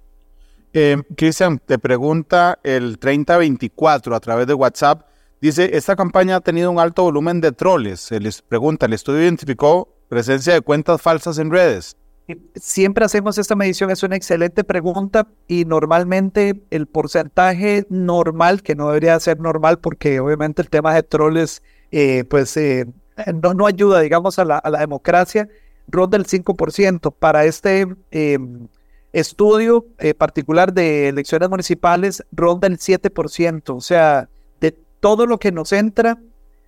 [0.73, 5.03] Eh, Cristian, te pregunta el 3024 a través de WhatsApp.
[5.39, 7.99] Dice, esta campaña ha tenido un alto volumen de troles.
[7.99, 11.95] Se les pregunta, ¿el estudio identificó presencia de cuentas falsas en redes?
[12.55, 18.87] Siempre hacemos esta medición, es una excelente pregunta y normalmente el porcentaje normal, que no
[18.87, 22.85] debería ser normal porque obviamente el tema de troles eh, pues eh,
[23.41, 25.49] no, no, ayuda, digamos, a la, a la, democracia,
[25.87, 27.13] ronda el 5%.
[27.17, 28.67] Para este em,
[29.13, 33.75] estudio eh, particular de elecciones municipales, ronda el 7%.
[33.75, 34.29] O sea,
[34.61, 36.17] de todo lo que nos entra,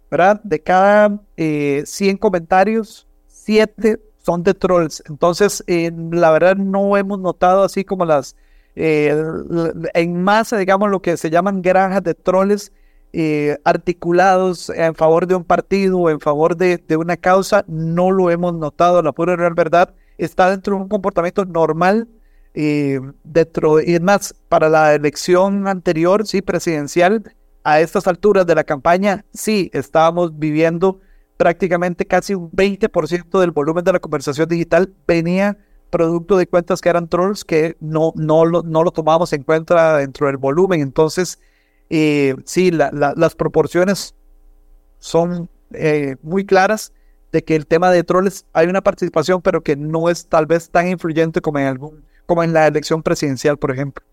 [0.09, 0.41] ¿verdad?
[0.43, 5.03] De cada 100 comentarios, 7 son de trolls.
[5.07, 8.35] Entonces, la verdad no hemos notado así como las,
[8.75, 9.15] eh,
[9.93, 12.71] en masa, digamos, lo que se llaman granjas de trolls
[13.13, 18.29] eh, articulados en favor de un partido o en favor de, una causa, no lo
[18.29, 19.01] hemos notado.
[19.01, 22.07] La pura real verdad está dentro de un comportamiento normal.
[22.53, 28.55] Eh, dentro, y es más, para la elección anterior, sí, presidencial, a estas alturas de
[28.55, 30.99] la campaña, sí, estábamos viviendo
[31.37, 35.57] prácticamente casi un 20% del volumen de la conversación digital venía
[35.89, 39.97] producto de cuentas que eran trolls que no, no, lo, no lo tomábamos en cuenta
[39.97, 40.81] dentro del volumen.
[40.81, 41.39] Entonces,
[41.91, 44.15] eh, sí, las proporciones
[44.99, 46.93] son eh, muy claras
[47.31, 50.69] de que el tema de trolls hay una participación, pero que no es tal vez
[50.69, 54.05] tan influyente como en, algún, como en la elección presidencial, por ejemplo.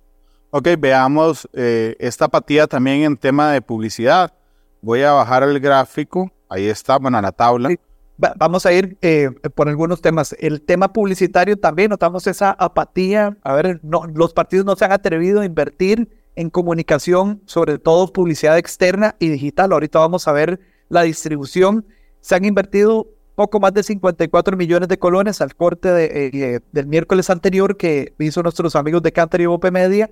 [0.50, 4.32] Ok, veamos eh, esta apatía también en tema de publicidad.
[4.80, 7.70] Voy a bajar el gráfico Ahí está, bueno, la tabla.
[8.16, 10.34] vamos a ir eh, por algunos temas.
[10.40, 13.36] El tema publicitario también notamos esa apatía.
[13.42, 18.12] A ver, no, los partidos no se han atrevido a invertir en comunicación, sobre todo
[18.12, 19.72] publicidad externa y digital.
[19.72, 21.84] Ahorita vamos a ver la distribución.
[22.20, 26.86] Se han invertido poco más de 54 millones de colones al corte de, eh, del
[26.86, 30.10] miércoles anterior que hizo nuestros amigos de Canter y Bope Media.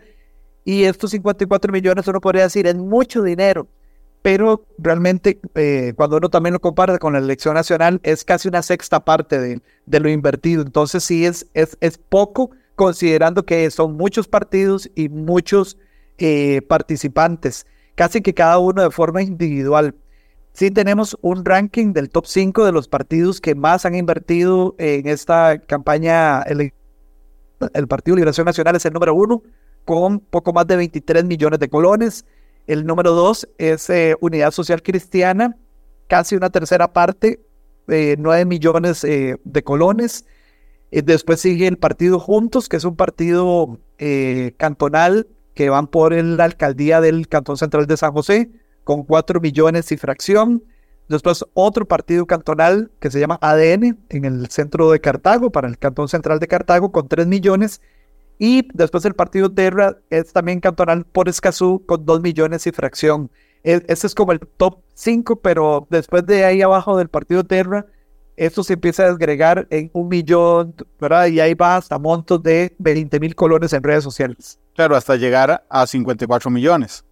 [0.65, 3.69] Y estos 54 millones uno podría decir es mucho dinero
[4.23, 8.61] pero realmente eh, cuando uno también lo compara con la elección nacional es casi una
[8.61, 10.63] sexta parte de, de lo invertido.
[10.63, 15.79] Entonces sí es, es, es, poco considerando que son muchos partidos y muchos
[16.19, 19.95] eh, participantes, casi que cada uno de forma individual.
[20.57, 25.07] Sí tenemos un ranking del top 5 de los partidos que más han invertido en
[25.07, 26.41] esta campaña.
[26.45, 26.73] El,
[27.89, 29.43] Partido Liberación Nacional es el número uno
[29.85, 32.25] con poco más de 23 millones de colones.
[32.67, 35.59] El número dos es eh, Unidad Social Cristiana,
[36.07, 37.41] casi una tercera parte,
[37.89, 40.25] eh, 9 millones eh, de colones.
[40.91, 43.79] Después sigue el Partido Juntos, que es un partido
[44.57, 45.27] cantonal
[45.57, 48.51] que van por la alcaldía del Cantón Central de San José,
[48.85, 50.63] con 4 millones y fracción.
[51.09, 55.79] Después otro partido cantonal que se llama ADN en el centro de Cartago, para el
[55.79, 57.81] Cantón Central de Cartago, con 3 millones.
[58.39, 63.31] Y después el partido Terra es también cantonal por Escazú con 2 millones y fracción.
[63.65, 67.87] E, ese es como el top 5, pero después de ahí abajo del partido Terra,
[68.37, 71.29] esto se empieza a desgregar en un millón, ¿verdad?
[71.29, 74.59] Y ahí va hasta montos de 20 mil colones en redes sociales.
[74.77, 77.03] Claro, hasta llegar a 54 millones.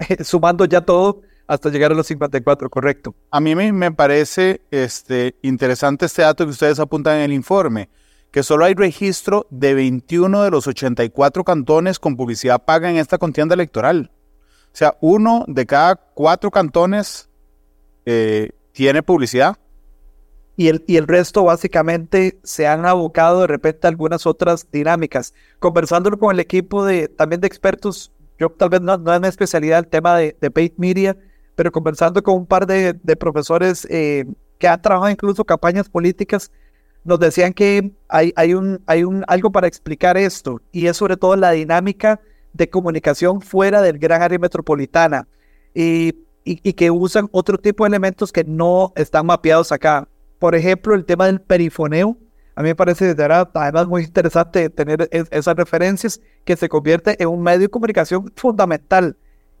[0.24, 3.14] Sumando ya todo hasta llegar a los 54, correcto.
[3.30, 7.88] A mí me, parece este, interesante este dato que ustedes apuntan en el informe,
[8.30, 13.18] que solo hay registro de 21 de los 84 cantones con publicidad paga en esta
[13.18, 14.10] contienda electoral.
[14.66, 17.28] O sea, uno de cada cuatro cantones
[18.04, 19.56] eh, tiene publicidad.
[20.60, 25.32] Y el, y el resto básicamente se han abocado de repente a algunas otras dinámicas.
[25.58, 29.28] Conversándolo con el equipo de también de expertos, yo tal vez no, no es mi
[29.28, 31.16] especialidad el tema de, de paid media,
[31.54, 34.26] pero conversando con un par de, de profesores eh,
[34.58, 36.52] que han trabajado incluso campañas políticas,
[37.04, 41.16] nos decían que hay, hay, un, hay un, algo para explicar esto, y es sobre
[41.16, 42.20] todo la dinámica
[42.52, 45.26] de comunicación fuera del gran área metropolitana.
[45.74, 50.08] Y y, que usan otro tipo de elementos que no están mapeados acá.
[50.40, 52.16] Por ejemplo, el tema del perifoneo.
[52.56, 53.14] A mí me parece
[53.54, 59.16] además muy interesante tener esas referencias que se convierte en un medio de comunicación fundamental.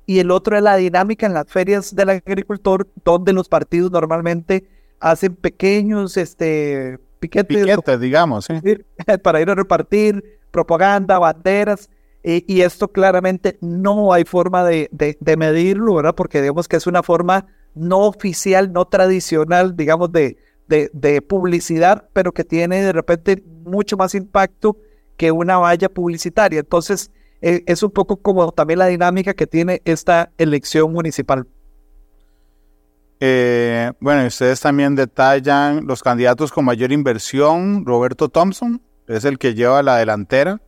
[0.06, 4.66] Y el otro es la dinámica en las ferias del agricultor, donde los partidos normalmente
[4.98, 8.48] hacen pequeños este, piquetes, piquetes digamos,
[9.22, 11.88] para ir a repartir propaganda, banderas
[12.22, 14.90] y esto claramente no hay forma de,
[15.38, 16.14] medirlo, ¿verdad?
[16.14, 20.36] Porque digamos que es una forma no oficial, no tradicional, digamos, de,
[20.70, 24.76] de, publicidad, pero que tiene de repente mucho más impacto
[25.16, 26.60] que una valla publicitaria.
[26.60, 27.10] Entonces,
[27.42, 31.46] eh, es un poco como también la dinámica que tiene esta elección municipal.
[33.18, 37.84] Eh, bueno, ustedes también detallan los candidatos con mayor inversión.
[37.84, 40.60] Roberto Thompson es el que lleva la delantera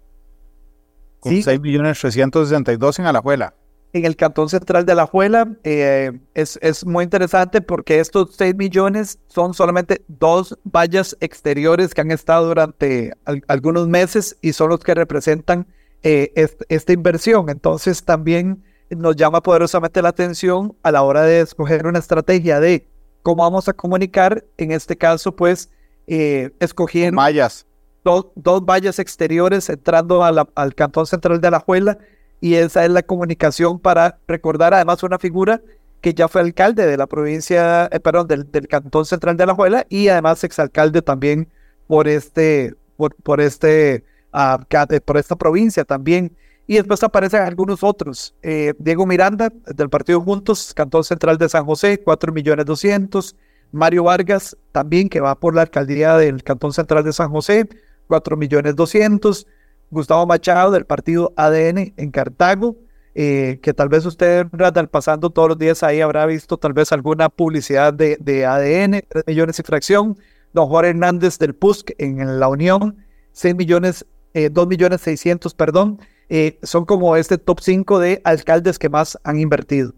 [1.20, 1.42] con sí.
[1.42, 3.54] 6.362.000 en Alajuela.
[3.94, 9.18] En el Cantón Central de Alajuela eh, es, es, muy interesante porque estos 6 millones
[9.26, 13.12] son solamente dos vallas exteriores que han estado durante
[13.48, 15.66] algunos meses y son los que representan
[16.02, 16.32] eh,
[16.68, 17.50] esta inversión.
[17.50, 22.88] Entonces también nos llama poderosamente la atención a la hora de escoger una estrategia de
[23.22, 25.70] cómo vamos a comunicar, en este caso pues
[26.06, 27.20] eh, escogiendo...
[27.20, 27.66] Vallas
[28.04, 31.98] dos, vallas exteriores entrando al Cantón Central de Alajuela
[32.42, 35.62] y esa es la comunicación para recordar además una figura
[36.00, 40.08] que ya fue alcalde de la provincia, eh, perdón, del, Cantón Central de Alajuela y
[40.08, 41.48] además exalcalde también
[41.86, 44.02] por este, por, por este,
[44.34, 44.60] uh,
[45.04, 46.36] por esta provincia también.
[46.66, 48.34] Y después aparecen algunos otros.
[48.42, 53.36] Eh, Diego Miranda, del Partido Juntos, Cantón Central de San José, 4 millones 200.
[53.70, 57.68] Mario Vargas, también que va por la alcaldía del Cantón Central de San José,
[58.08, 59.46] 4 millones 200.
[59.92, 62.76] Gustavo Machado del partido ADN en Cartago,
[63.14, 66.92] eh, que tal vez usted, Radal, pasando todos los días ahí, habrá visto tal vez
[66.92, 70.18] alguna publicidad de, ADN, 3 millones y fracción.
[70.54, 76.00] Don Juan Hernández del PUSC en La Unión, 6 millones, eh, 2 millones 600, perdón.
[76.30, 79.92] Eh, son como este top 5 de alcaldes que más han invertido.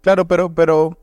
[0.00, 0.98] Claro, pero, pero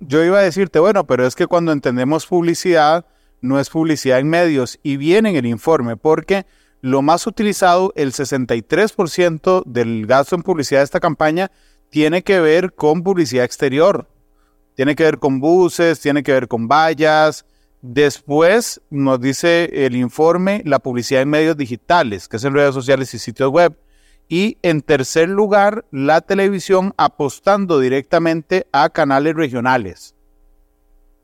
[0.00, 3.06] yo iba a decirte, bueno, pero es que cuando entendemos publicidad,
[3.40, 6.44] no es publicidad en medios y viene en el informe porque
[6.86, 11.50] lo más utilizado, el 63% del gasto en publicidad de esta campaña,
[11.90, 14.08] tiene que ver con publicidad exterior.
[14.76, 17.44] Tiene que ver con buses, tiene que ver con vallas.
[17.82, 23.12] Después nos dice el informe la publicidad en medios digitales, que es en redes sociales
[23.14, 23.76] y sitios web.
[24.28, 30.15] Y en tercer lugar, la televisión apostando directamente a canales regionales.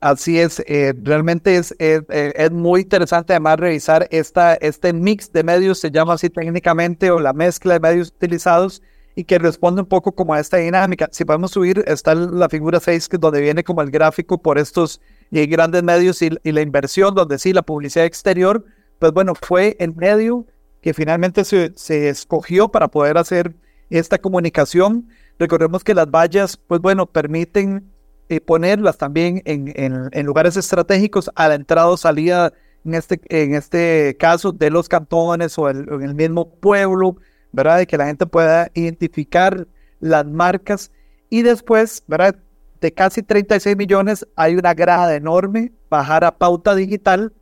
[0.03, 5.45] Así es, eh, realmente es, eh, es, muy interesante además revisar esta, este mix de
[5.45, 8.81] medios, se llama así técnicamente, o la mezcla de medios utilizados
[9.15, 11.07] y que responde un poco como a esta dinámica.
[11.13, 14.99] Si podemos subir, está la figura 6, que donde viene como el gráfico por estos
[15.31, 18.65] eh, grandes medios y, la inversión, donde sí, la publicidad exterior,
[18.99, 20.45] pues bueno, fue el medio
[20.81, 23.55] que finalmente se, se escogió para poder hacer
[23.89, 25.07] esta comunicación.
[25.39, 27.92] Recordemos que las vallas, pues bueno, permiten
[28.29, 32.53] eh, ponerlas también en, en, lugares estratégicos a la entrada o salida,
[32.85, 37.17] en este, en este caso, de los cantones o en el mismo pueblo,
[37.51, 37.79] ¿verdad?
[37.79, 39.67] De que la gente pueda identificar
[39.99, 40.91] las marcas.
[41.29, 42.35] Y después, ¿verdad?
[42.81, 47.33] De casi 36 millones hay una grada enorme, bajar a pauta digital,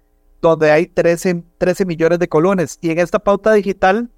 [0.42, 2.78] donde hay 13, 13 millones de colones.
[2.82, 4.10] Y en esta pauta digital,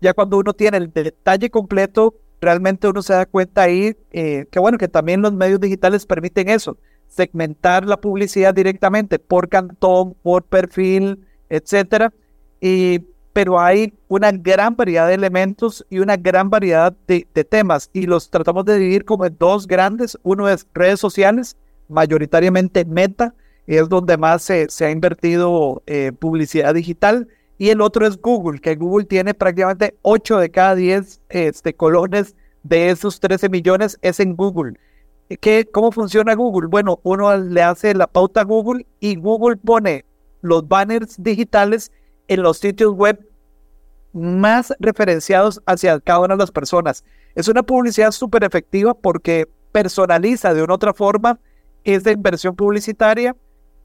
[0.00, 4.58] ya cuando uno tiene el detalle completo, realmente uno se da cuenta ahí eh, que
[4.58, 6.76] bueno, que también los medios digitales permiten eso,
[7.08, 12.12] segmentar la publicidad directamente por cantón, por perfil, etcétera.
[12.60, 13.00] Y
[13.32, 18.28] pero hay una gran variedad de elementos y una gran variedad de, temas y los
[18.30, 20.18] tratamos de dividir como en dos grandes.
[20.22, 21.56] Uno es redes sociales,
[21.88, 23.34] mayoritariamente Meta,
[23.66, 27.28] es donde más se, ha invertido eh, publicidad digital.
[27.60, 32.34] Y el otro es Google, que Google tiene prácticamente 8 de cada 10 este, colones
[32.62, 34.78] de esos 13 millones es en Google.
[35.42, 36.68] ¿Qué, ¿Cómo funciona Google?
[36.68, 40.06] Bueno, uno le hace la pauta a Google y Google pone
[40.40, 41.92] los banners digitales
[42.28, 43.20] en los sitios web
[44.14, 47.04] más referenciados hacia cada una de las personas.
[47.34, 51.38] Es una publicidad súper efectiva porque personaliza de una otra forma
[51.84, 53.36] esa inversión publicitaria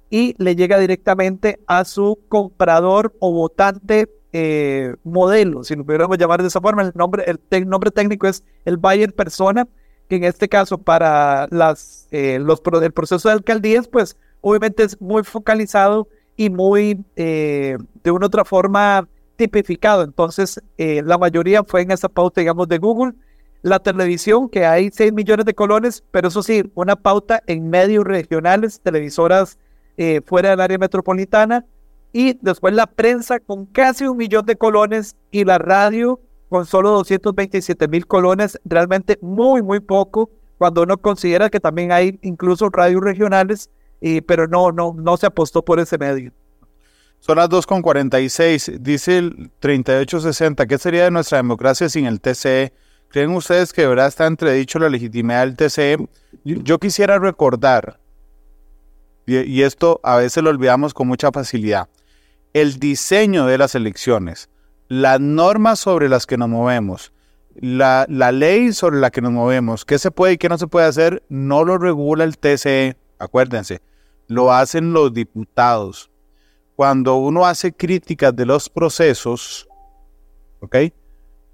[0.09, 6.41] y le llega directamente a su comprador o votante eh, modelo, si lo pudiéramos llamar
[6.41, 6.81] de esa forma.
[6.81, 9.67] El nombre, el nombre técnico es el buyer persona,
[10.09, 14.99] que en este caso para las, eh, los, el proceso de alcaldías, pues obviamente es
[15.01, 20.03] muy focalizado y muy eh, de una otra forma tipificado.
[20.03, 23.13] Entonces, eh, la mayoría fue en esa pauta, digamos, de Google.
[23.61, 28.05] La televisión, que hay 6 millones de colones, pero eso sí, una pauta en medios
[28.05, 29.57] regionales, televisoras
[29.97, 31.65] eh, fuera del área metropolitana.
[32.13, 36.91] Y después la prensa con casi un millón de colones y la radio con solo
[36.91, 43.03] 227 mil colones, realmente muy, muy poco, cuando uno considera que también hay incluso radios
[43.03, 43.69] regionales,
[43.99, 46.31] y, pero no, no, no se apostó por ese medio.
[47.19, 50.67] Son las 2.46, dice el 3860.
[50.67, 52.71] ¿Qué sería de nuestra democracia sin el TCE?
[53.09, 56.07] ¿Creen ustedes que de verdad está entredicho la legitimidad del TCE?
[56.43, 57.99] Yo quisiera recordar,
[59.25, 61.89] y, esto a veces lo olvidamos con mucha facilidad,
[62.53, 64.49] el diseño de las elecciones,
[64.87, 67.11] las normas sobre las que nos movemos,
[67.55, 70.67] la, la ley sobre la que nos movemos, qué se puede y qué no se
[70.67, 73.81] puede hacer, no lo regula el TCE, acuérdense,
[74.27, 76.11] lo hacen los diputados.
[76.75, 79.67] Cuando uno hace críticas de los procesos,
[80.59, 80.75] ¿ok?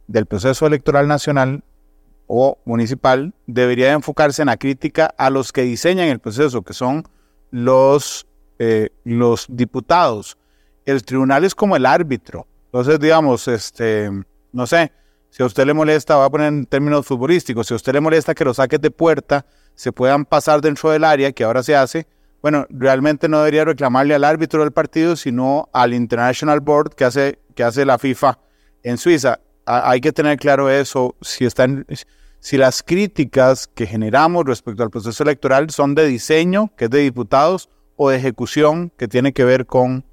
[0.07, 1.63] Del proceso electoral nacional
[2.27, 7.07] o municipal, debería enfocarse en la crítica a los que diseñan el proceso, que son
[7.51, 8.25] los,
[8.59, 10.37] eh, los diputados.
[10.85, 12.47] El tribunal es como el árbitro.
[12.65, 14.09] Entonces, digamos, este,
[14.51, 14.91] no sé,
[15.29, 18.01] si a usted le molesta, va a poner en términos futbolísticos, si a usted le
[18.01, 19.45] molesta que los saques de puerta
[19.75, 22.07] se puedan pasar dentro del área, que ahora se hace,
[22.41, 27.39] bueno, realmente no debería reclamarle al árbitro del partido, sino al International Board que hace,
[27.55, 28.39] que hace la FIFA
[28.83, 29.39] en Suiza.
[29.65, 31.85] hay que tener claro eso, si, están,
[32.41, 36.99] si las críticas que generamos respecto al proceso electoral son de diseño, que es de
[36.99, 40.03] diputados, o de ejecución, que tiene que ver con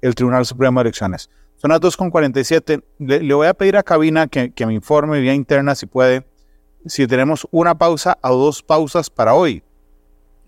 [0.00, 1.28] el Tribunal Supremo de Elecciones.
[1.56, 2.84] Son las 2.47.
[2.98, 6.24] Le, le voy a pedir a Cabina que, me informe vía interna si puede,
[6.86, 9.64] si tenemos una pausa o dos pausas para hoy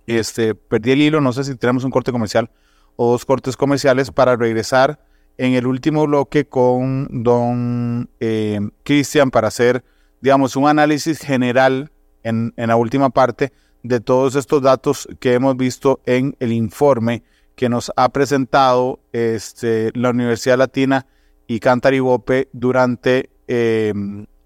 [0.06, 2.50] este, perdí el hilo, no sé si tenemos un corte comercial
[2.96, 5.00] o dos cortes comerciales para regresar
[5.38, 9.84] en el último bloque con don eh, Cristian para hacer,
[10.22, 11.92] digamos, un análisis general
[12.22, 13.52] en, en la última parte
[13.82, 17.24] de todos estos datos que hemos visto en el informe
[17.56, 21.06] que nos ha presentado este, la Universidad Latina
[21.46, 23.92] y Cantaribope durante eh,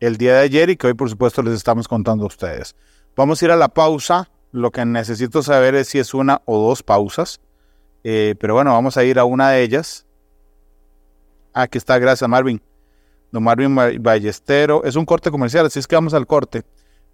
[0.00, 2.74] el día de ayer y que hoy por supuesto les estamos contando a ustedes.
[3.14, 6.68] Vamos a ir a la pausa lo que necesito saber es si es una o
[6.68, 7.40] dos pausas.
[8.04, 10.06] Eh, pero bueno, vamos a ir a una de ellas.
[11.52, 12.62] Aquí está, gracias Marvin.
[13.32, 14.84] Don Marvin Ballestero.
[14.84, 16.64] Es un corte comercial, así es que vamos al corte.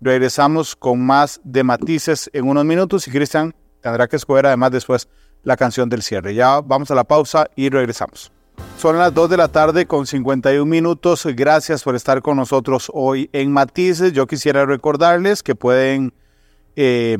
[0.00, 5.08] Regresamos con más de matices en unos minutos y Cristian tendrá que escoger además después
[5.42, 6.34] la canción del cierre.
[6.34, 8.32] Ya vamos a la pausa y regresamos.
[8.78, 11.26] Son las 2 de la tarde con 51 minutos.
[11.36, 14.12] Gracias por estar con nosotros hoy en Matices.
[14.12, 16.12] Yo quisiera recordarles que pueden
[16.74, 17.18] eh,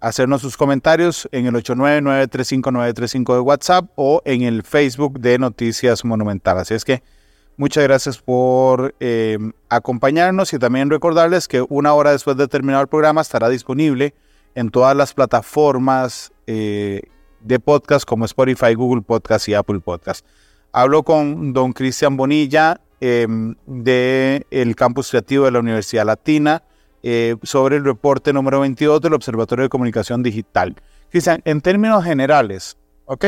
[0.00, 6.58] hacernos sus comentarios en el 899-359-35 de WhatsApp o en el Facebook de Noticias Monumental.
[6.58, 7.02] Así es que
[7.58, 12.88] muchas gracias por em, acompañarnos y también recordarles que una hora después de terminar el
[12.88, 14.14] programa estará disponible
[14.54, 17.02] en todas las plataformas eh,
[17.40, 20.24] de podcast como Spotify, Google Podcast y Apple Podcast.
[20.72, 26.62] Hablo con don Cristian Bonilla em, del Campus Creativo de la Universidad Latina
[27.02, 30.76] eh, sobre el reporte número 22 del Observatorio de Comunicación Digital.
[31.10, 33.24] Cristian, en términos generales, ¿ok?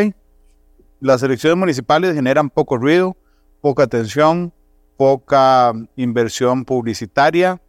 [1.00, 3.16] Las elecciones municipales generan poco ruido,
[3.60, 4.52] poca atención,
[4.96, 7.60] poca inversión publicitaria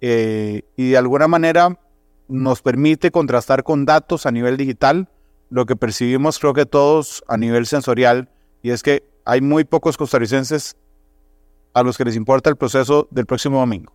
[0.00, 1.78] eh, y de alguna manera
[2.28, 5.08] nos permite contrastar con datos a nivel digital
[5.48, 8.28] lo que percibimos creo que todos a nivel sensorial
[8.62, 10.76] y es que hay muy pocos costarricenses
[11.72, 13.92] a los que les importa el proceso del próximo domingo.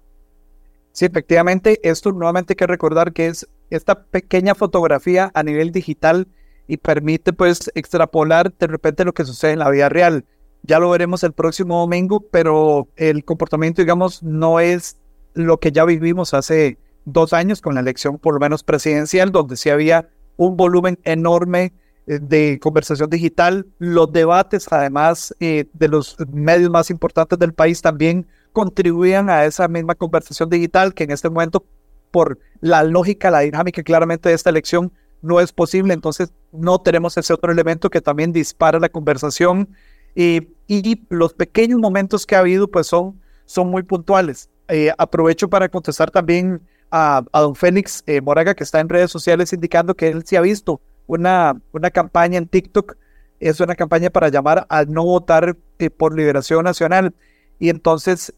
[0.91, 6.28] Sí, efectivamente, esto nuevamente hay que recordar que es esta pequeña fotografía a nivel digital
[6.67, 10.26] y permite pues extrapolar de repente lo que sucede en la vida real.
[10.64, 14.97] Ya lo veremos el próximo domingo, pero el comportamiento, digamos, no es
[15.34, 19.57] lo que ya vivimos hace dos años con la elección por lo menos presidencial, donde
[19.57, 21.74] sí había un volumen enorme
[22.07, 23.66] eh, de conversación digital.
[23.80, 29.68] Los debates, además eh, de los medios más importantes del país, también contribuían a esa
[29.68, 31.64] misma conversación digital que en este momento,
[32.12, 34.91] por la lógica, la dinámica claramente de esta elección,
[35.22, 35.93] no es posible.
[35.93, 39.70] Entonces, no tenemos ese otro elemento que también dispara la conversación.
[40.16, 44.49] Y los pequeños momentos que ha habido, pues son, son muy puntuales.
[44.74, 49.51] Eh, aprovecho para contestar también a, don Félix eh, Moraga, que está en redes sociales
[49.51, 52.95] indicando que él sí ha visto una, una campaña en TikTok,
[53.41, 57.14] es una campaña para llamar a no votar eh, por liberación nacional.
[57.59, 58.34] Y entonces,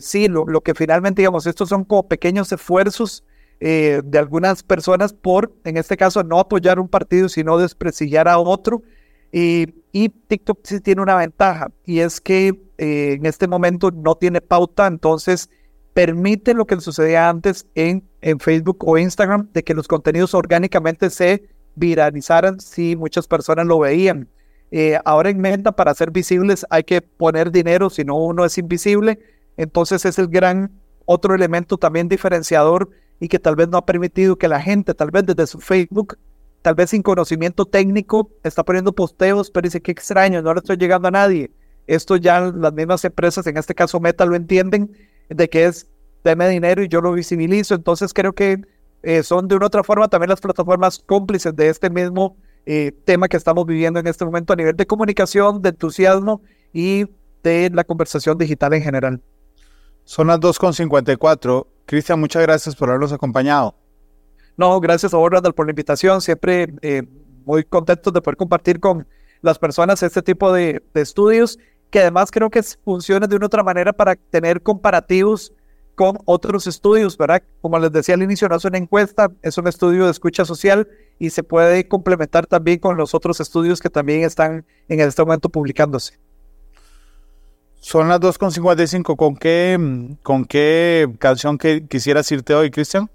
[0.00, 3.22] sí, lo, lo, que finalmente, digamos, estos son como pequeños esfuerzos
[3.60, 8.82] de algunas personas por, en este caso, no apoyar un partido, sino desprestigiar a otro.
[9.30, 9.83] y
[10.26, 15.48] TikTok sí tiene una ventaja, y es que en este momento no tiene pauta, entonces
[15.94, 21.08] permite lo que sucedía antes en, en Facebook o Instagram, de que los contenidos orgánicamente
[21.10, 24.28] se viralizaran si muchas personas lo veían.
[24.70, 28.58] Eh, ahora en Meta, para ser visibles, hay que poner dinero, si no, uno es
[28.58, 29.20] invisible.
[29.56, 30.72] Entonces es el gran
[31.04, 32.90] otro elemento también diferenciador
[33.20, 36.18] y que tal vez no ha permitido que la gente, tal vez desde su Facebook,
[36.64, 40.78] tal vez sin conocimiento técnico, está poniendo posteos, pero dice, qué extraño, no le estoy
[40.78, 41.50] llegando a nadie.
[41.86, 44.90] Esto ya las mismas empresas, en este caso Meta, lo entienden
[45.28, 45.90] de que es
[46.24, 47.74] deme dinero y yo lo visibilizo.
[47.74, 48.62] Entonces creo que
[49.02, 53.28] eh, son de una otra forma también las plataformas cómplices de este mismo eh, tema
[53.28, 56.40] que estamos viviendo en este momento a nivel de comunicación, de entusiasmo
[56.72, 57.04] y
[57.42, 59.20] de la conversación digital en general.
[60.04, 61.66] Son las 2.54.
[61.84, 63.74] Cristian, muchas gracias por habernos acompañado.
[64.56, 66.20] No, gracias a vos, Randall, por la invitación.
[66.20, 67.02] Siempre eh,
[67.44, 69.06] muy contento de poder compartir con
[69.42, 71.58] las personas este tipo de, de estudios
[71.90, 75.52] que además creo que funciona de una otra manera para tener comparativos
[75.94, 77.42] con otros estudios, ¿verdad?
[77.60, 80.88] Como les decía al inicio, no es una encuesta, es un estudio de escucha social
[81.18, 85.48] y se puede complementar también con los otros estudios que también están en este momento
[85.48, 86.18] publicándose.
[87.76, 89.14] Son las 2.55.
[89.14, 93.10] ¿Con qué, ¿Con qué canción que quisieras irte hoy, Cristian?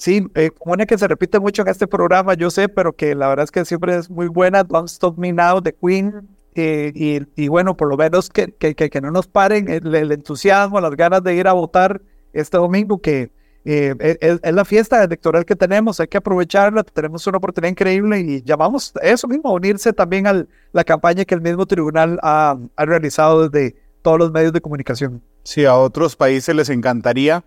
[0.00, 3.28] Sí, eh, una que se repite mucho en este programa, yo sé, pero que la
[3.28, 6.90] verdad es que siempre es muy buena, Don't Stop Me Now de Queen, eh,
[7.36, 11.22] y, bueno, por lo menos que, que, que no nos paren el, entusiasmo, las ganas
[11.22, 12.00] de ir a votar
[12.32, 13.30] este domingo, que
[13.66, 18.42] eh, es, la fiesta electoral que tenemos, hay que aprovecharla, tenemos una oportunidad increíble y
[18.42, 22.84] llamamos eso mismo, a unirse también a la campaña que el mismo tribunal ha, ha
[22.86, 25.20] realizado desde todos los medios de comunicación.
[25.42, 27.44] Sí, a otros países les encantaría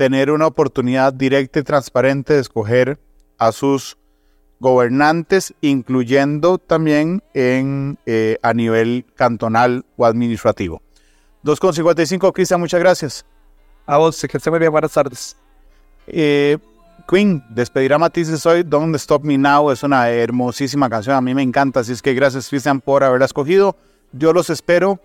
[0.00, 2.98] tener una oportunidad directa y transparente de escoger
[3.36, 3.98] a sus
[4.58, 10.80] gobernantes, incluyendo también en, eh, a nivel cantonal o administrativo.
[11.44, 13.26] 2.55, Cristian, muchas gracias.
[13.84, 15.36] A vos, que esté muy bien, buenas tardes.
[16.06, 16.56] Eh,
[17.06, 21.42] Queen, despedirá Matices hoy, Don't Stop Me Now, es una hermosísima canción, a mí me
[21.42, 23.76] encanta, así es que gracias Cristian por haberla escogido.
[24.12, 24.98] Yo los espero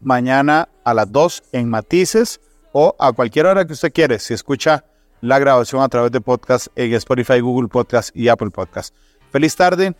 [0.00, 2.40] mañana a las 2 en Matices
[2.72, 4.84] o a cualquier hora que usted quiere, si escucha
[5.20, 8.94] la grabación a través de podcast en Spotify, Google Podcast y Apple Podcast.
[9.30, 9.94] Feliz tarde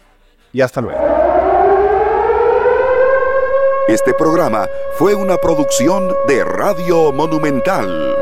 [0.53, 1.01] y hasta luego.
[3.89, 8.17] Este programa fue una producción de Radio Monumental.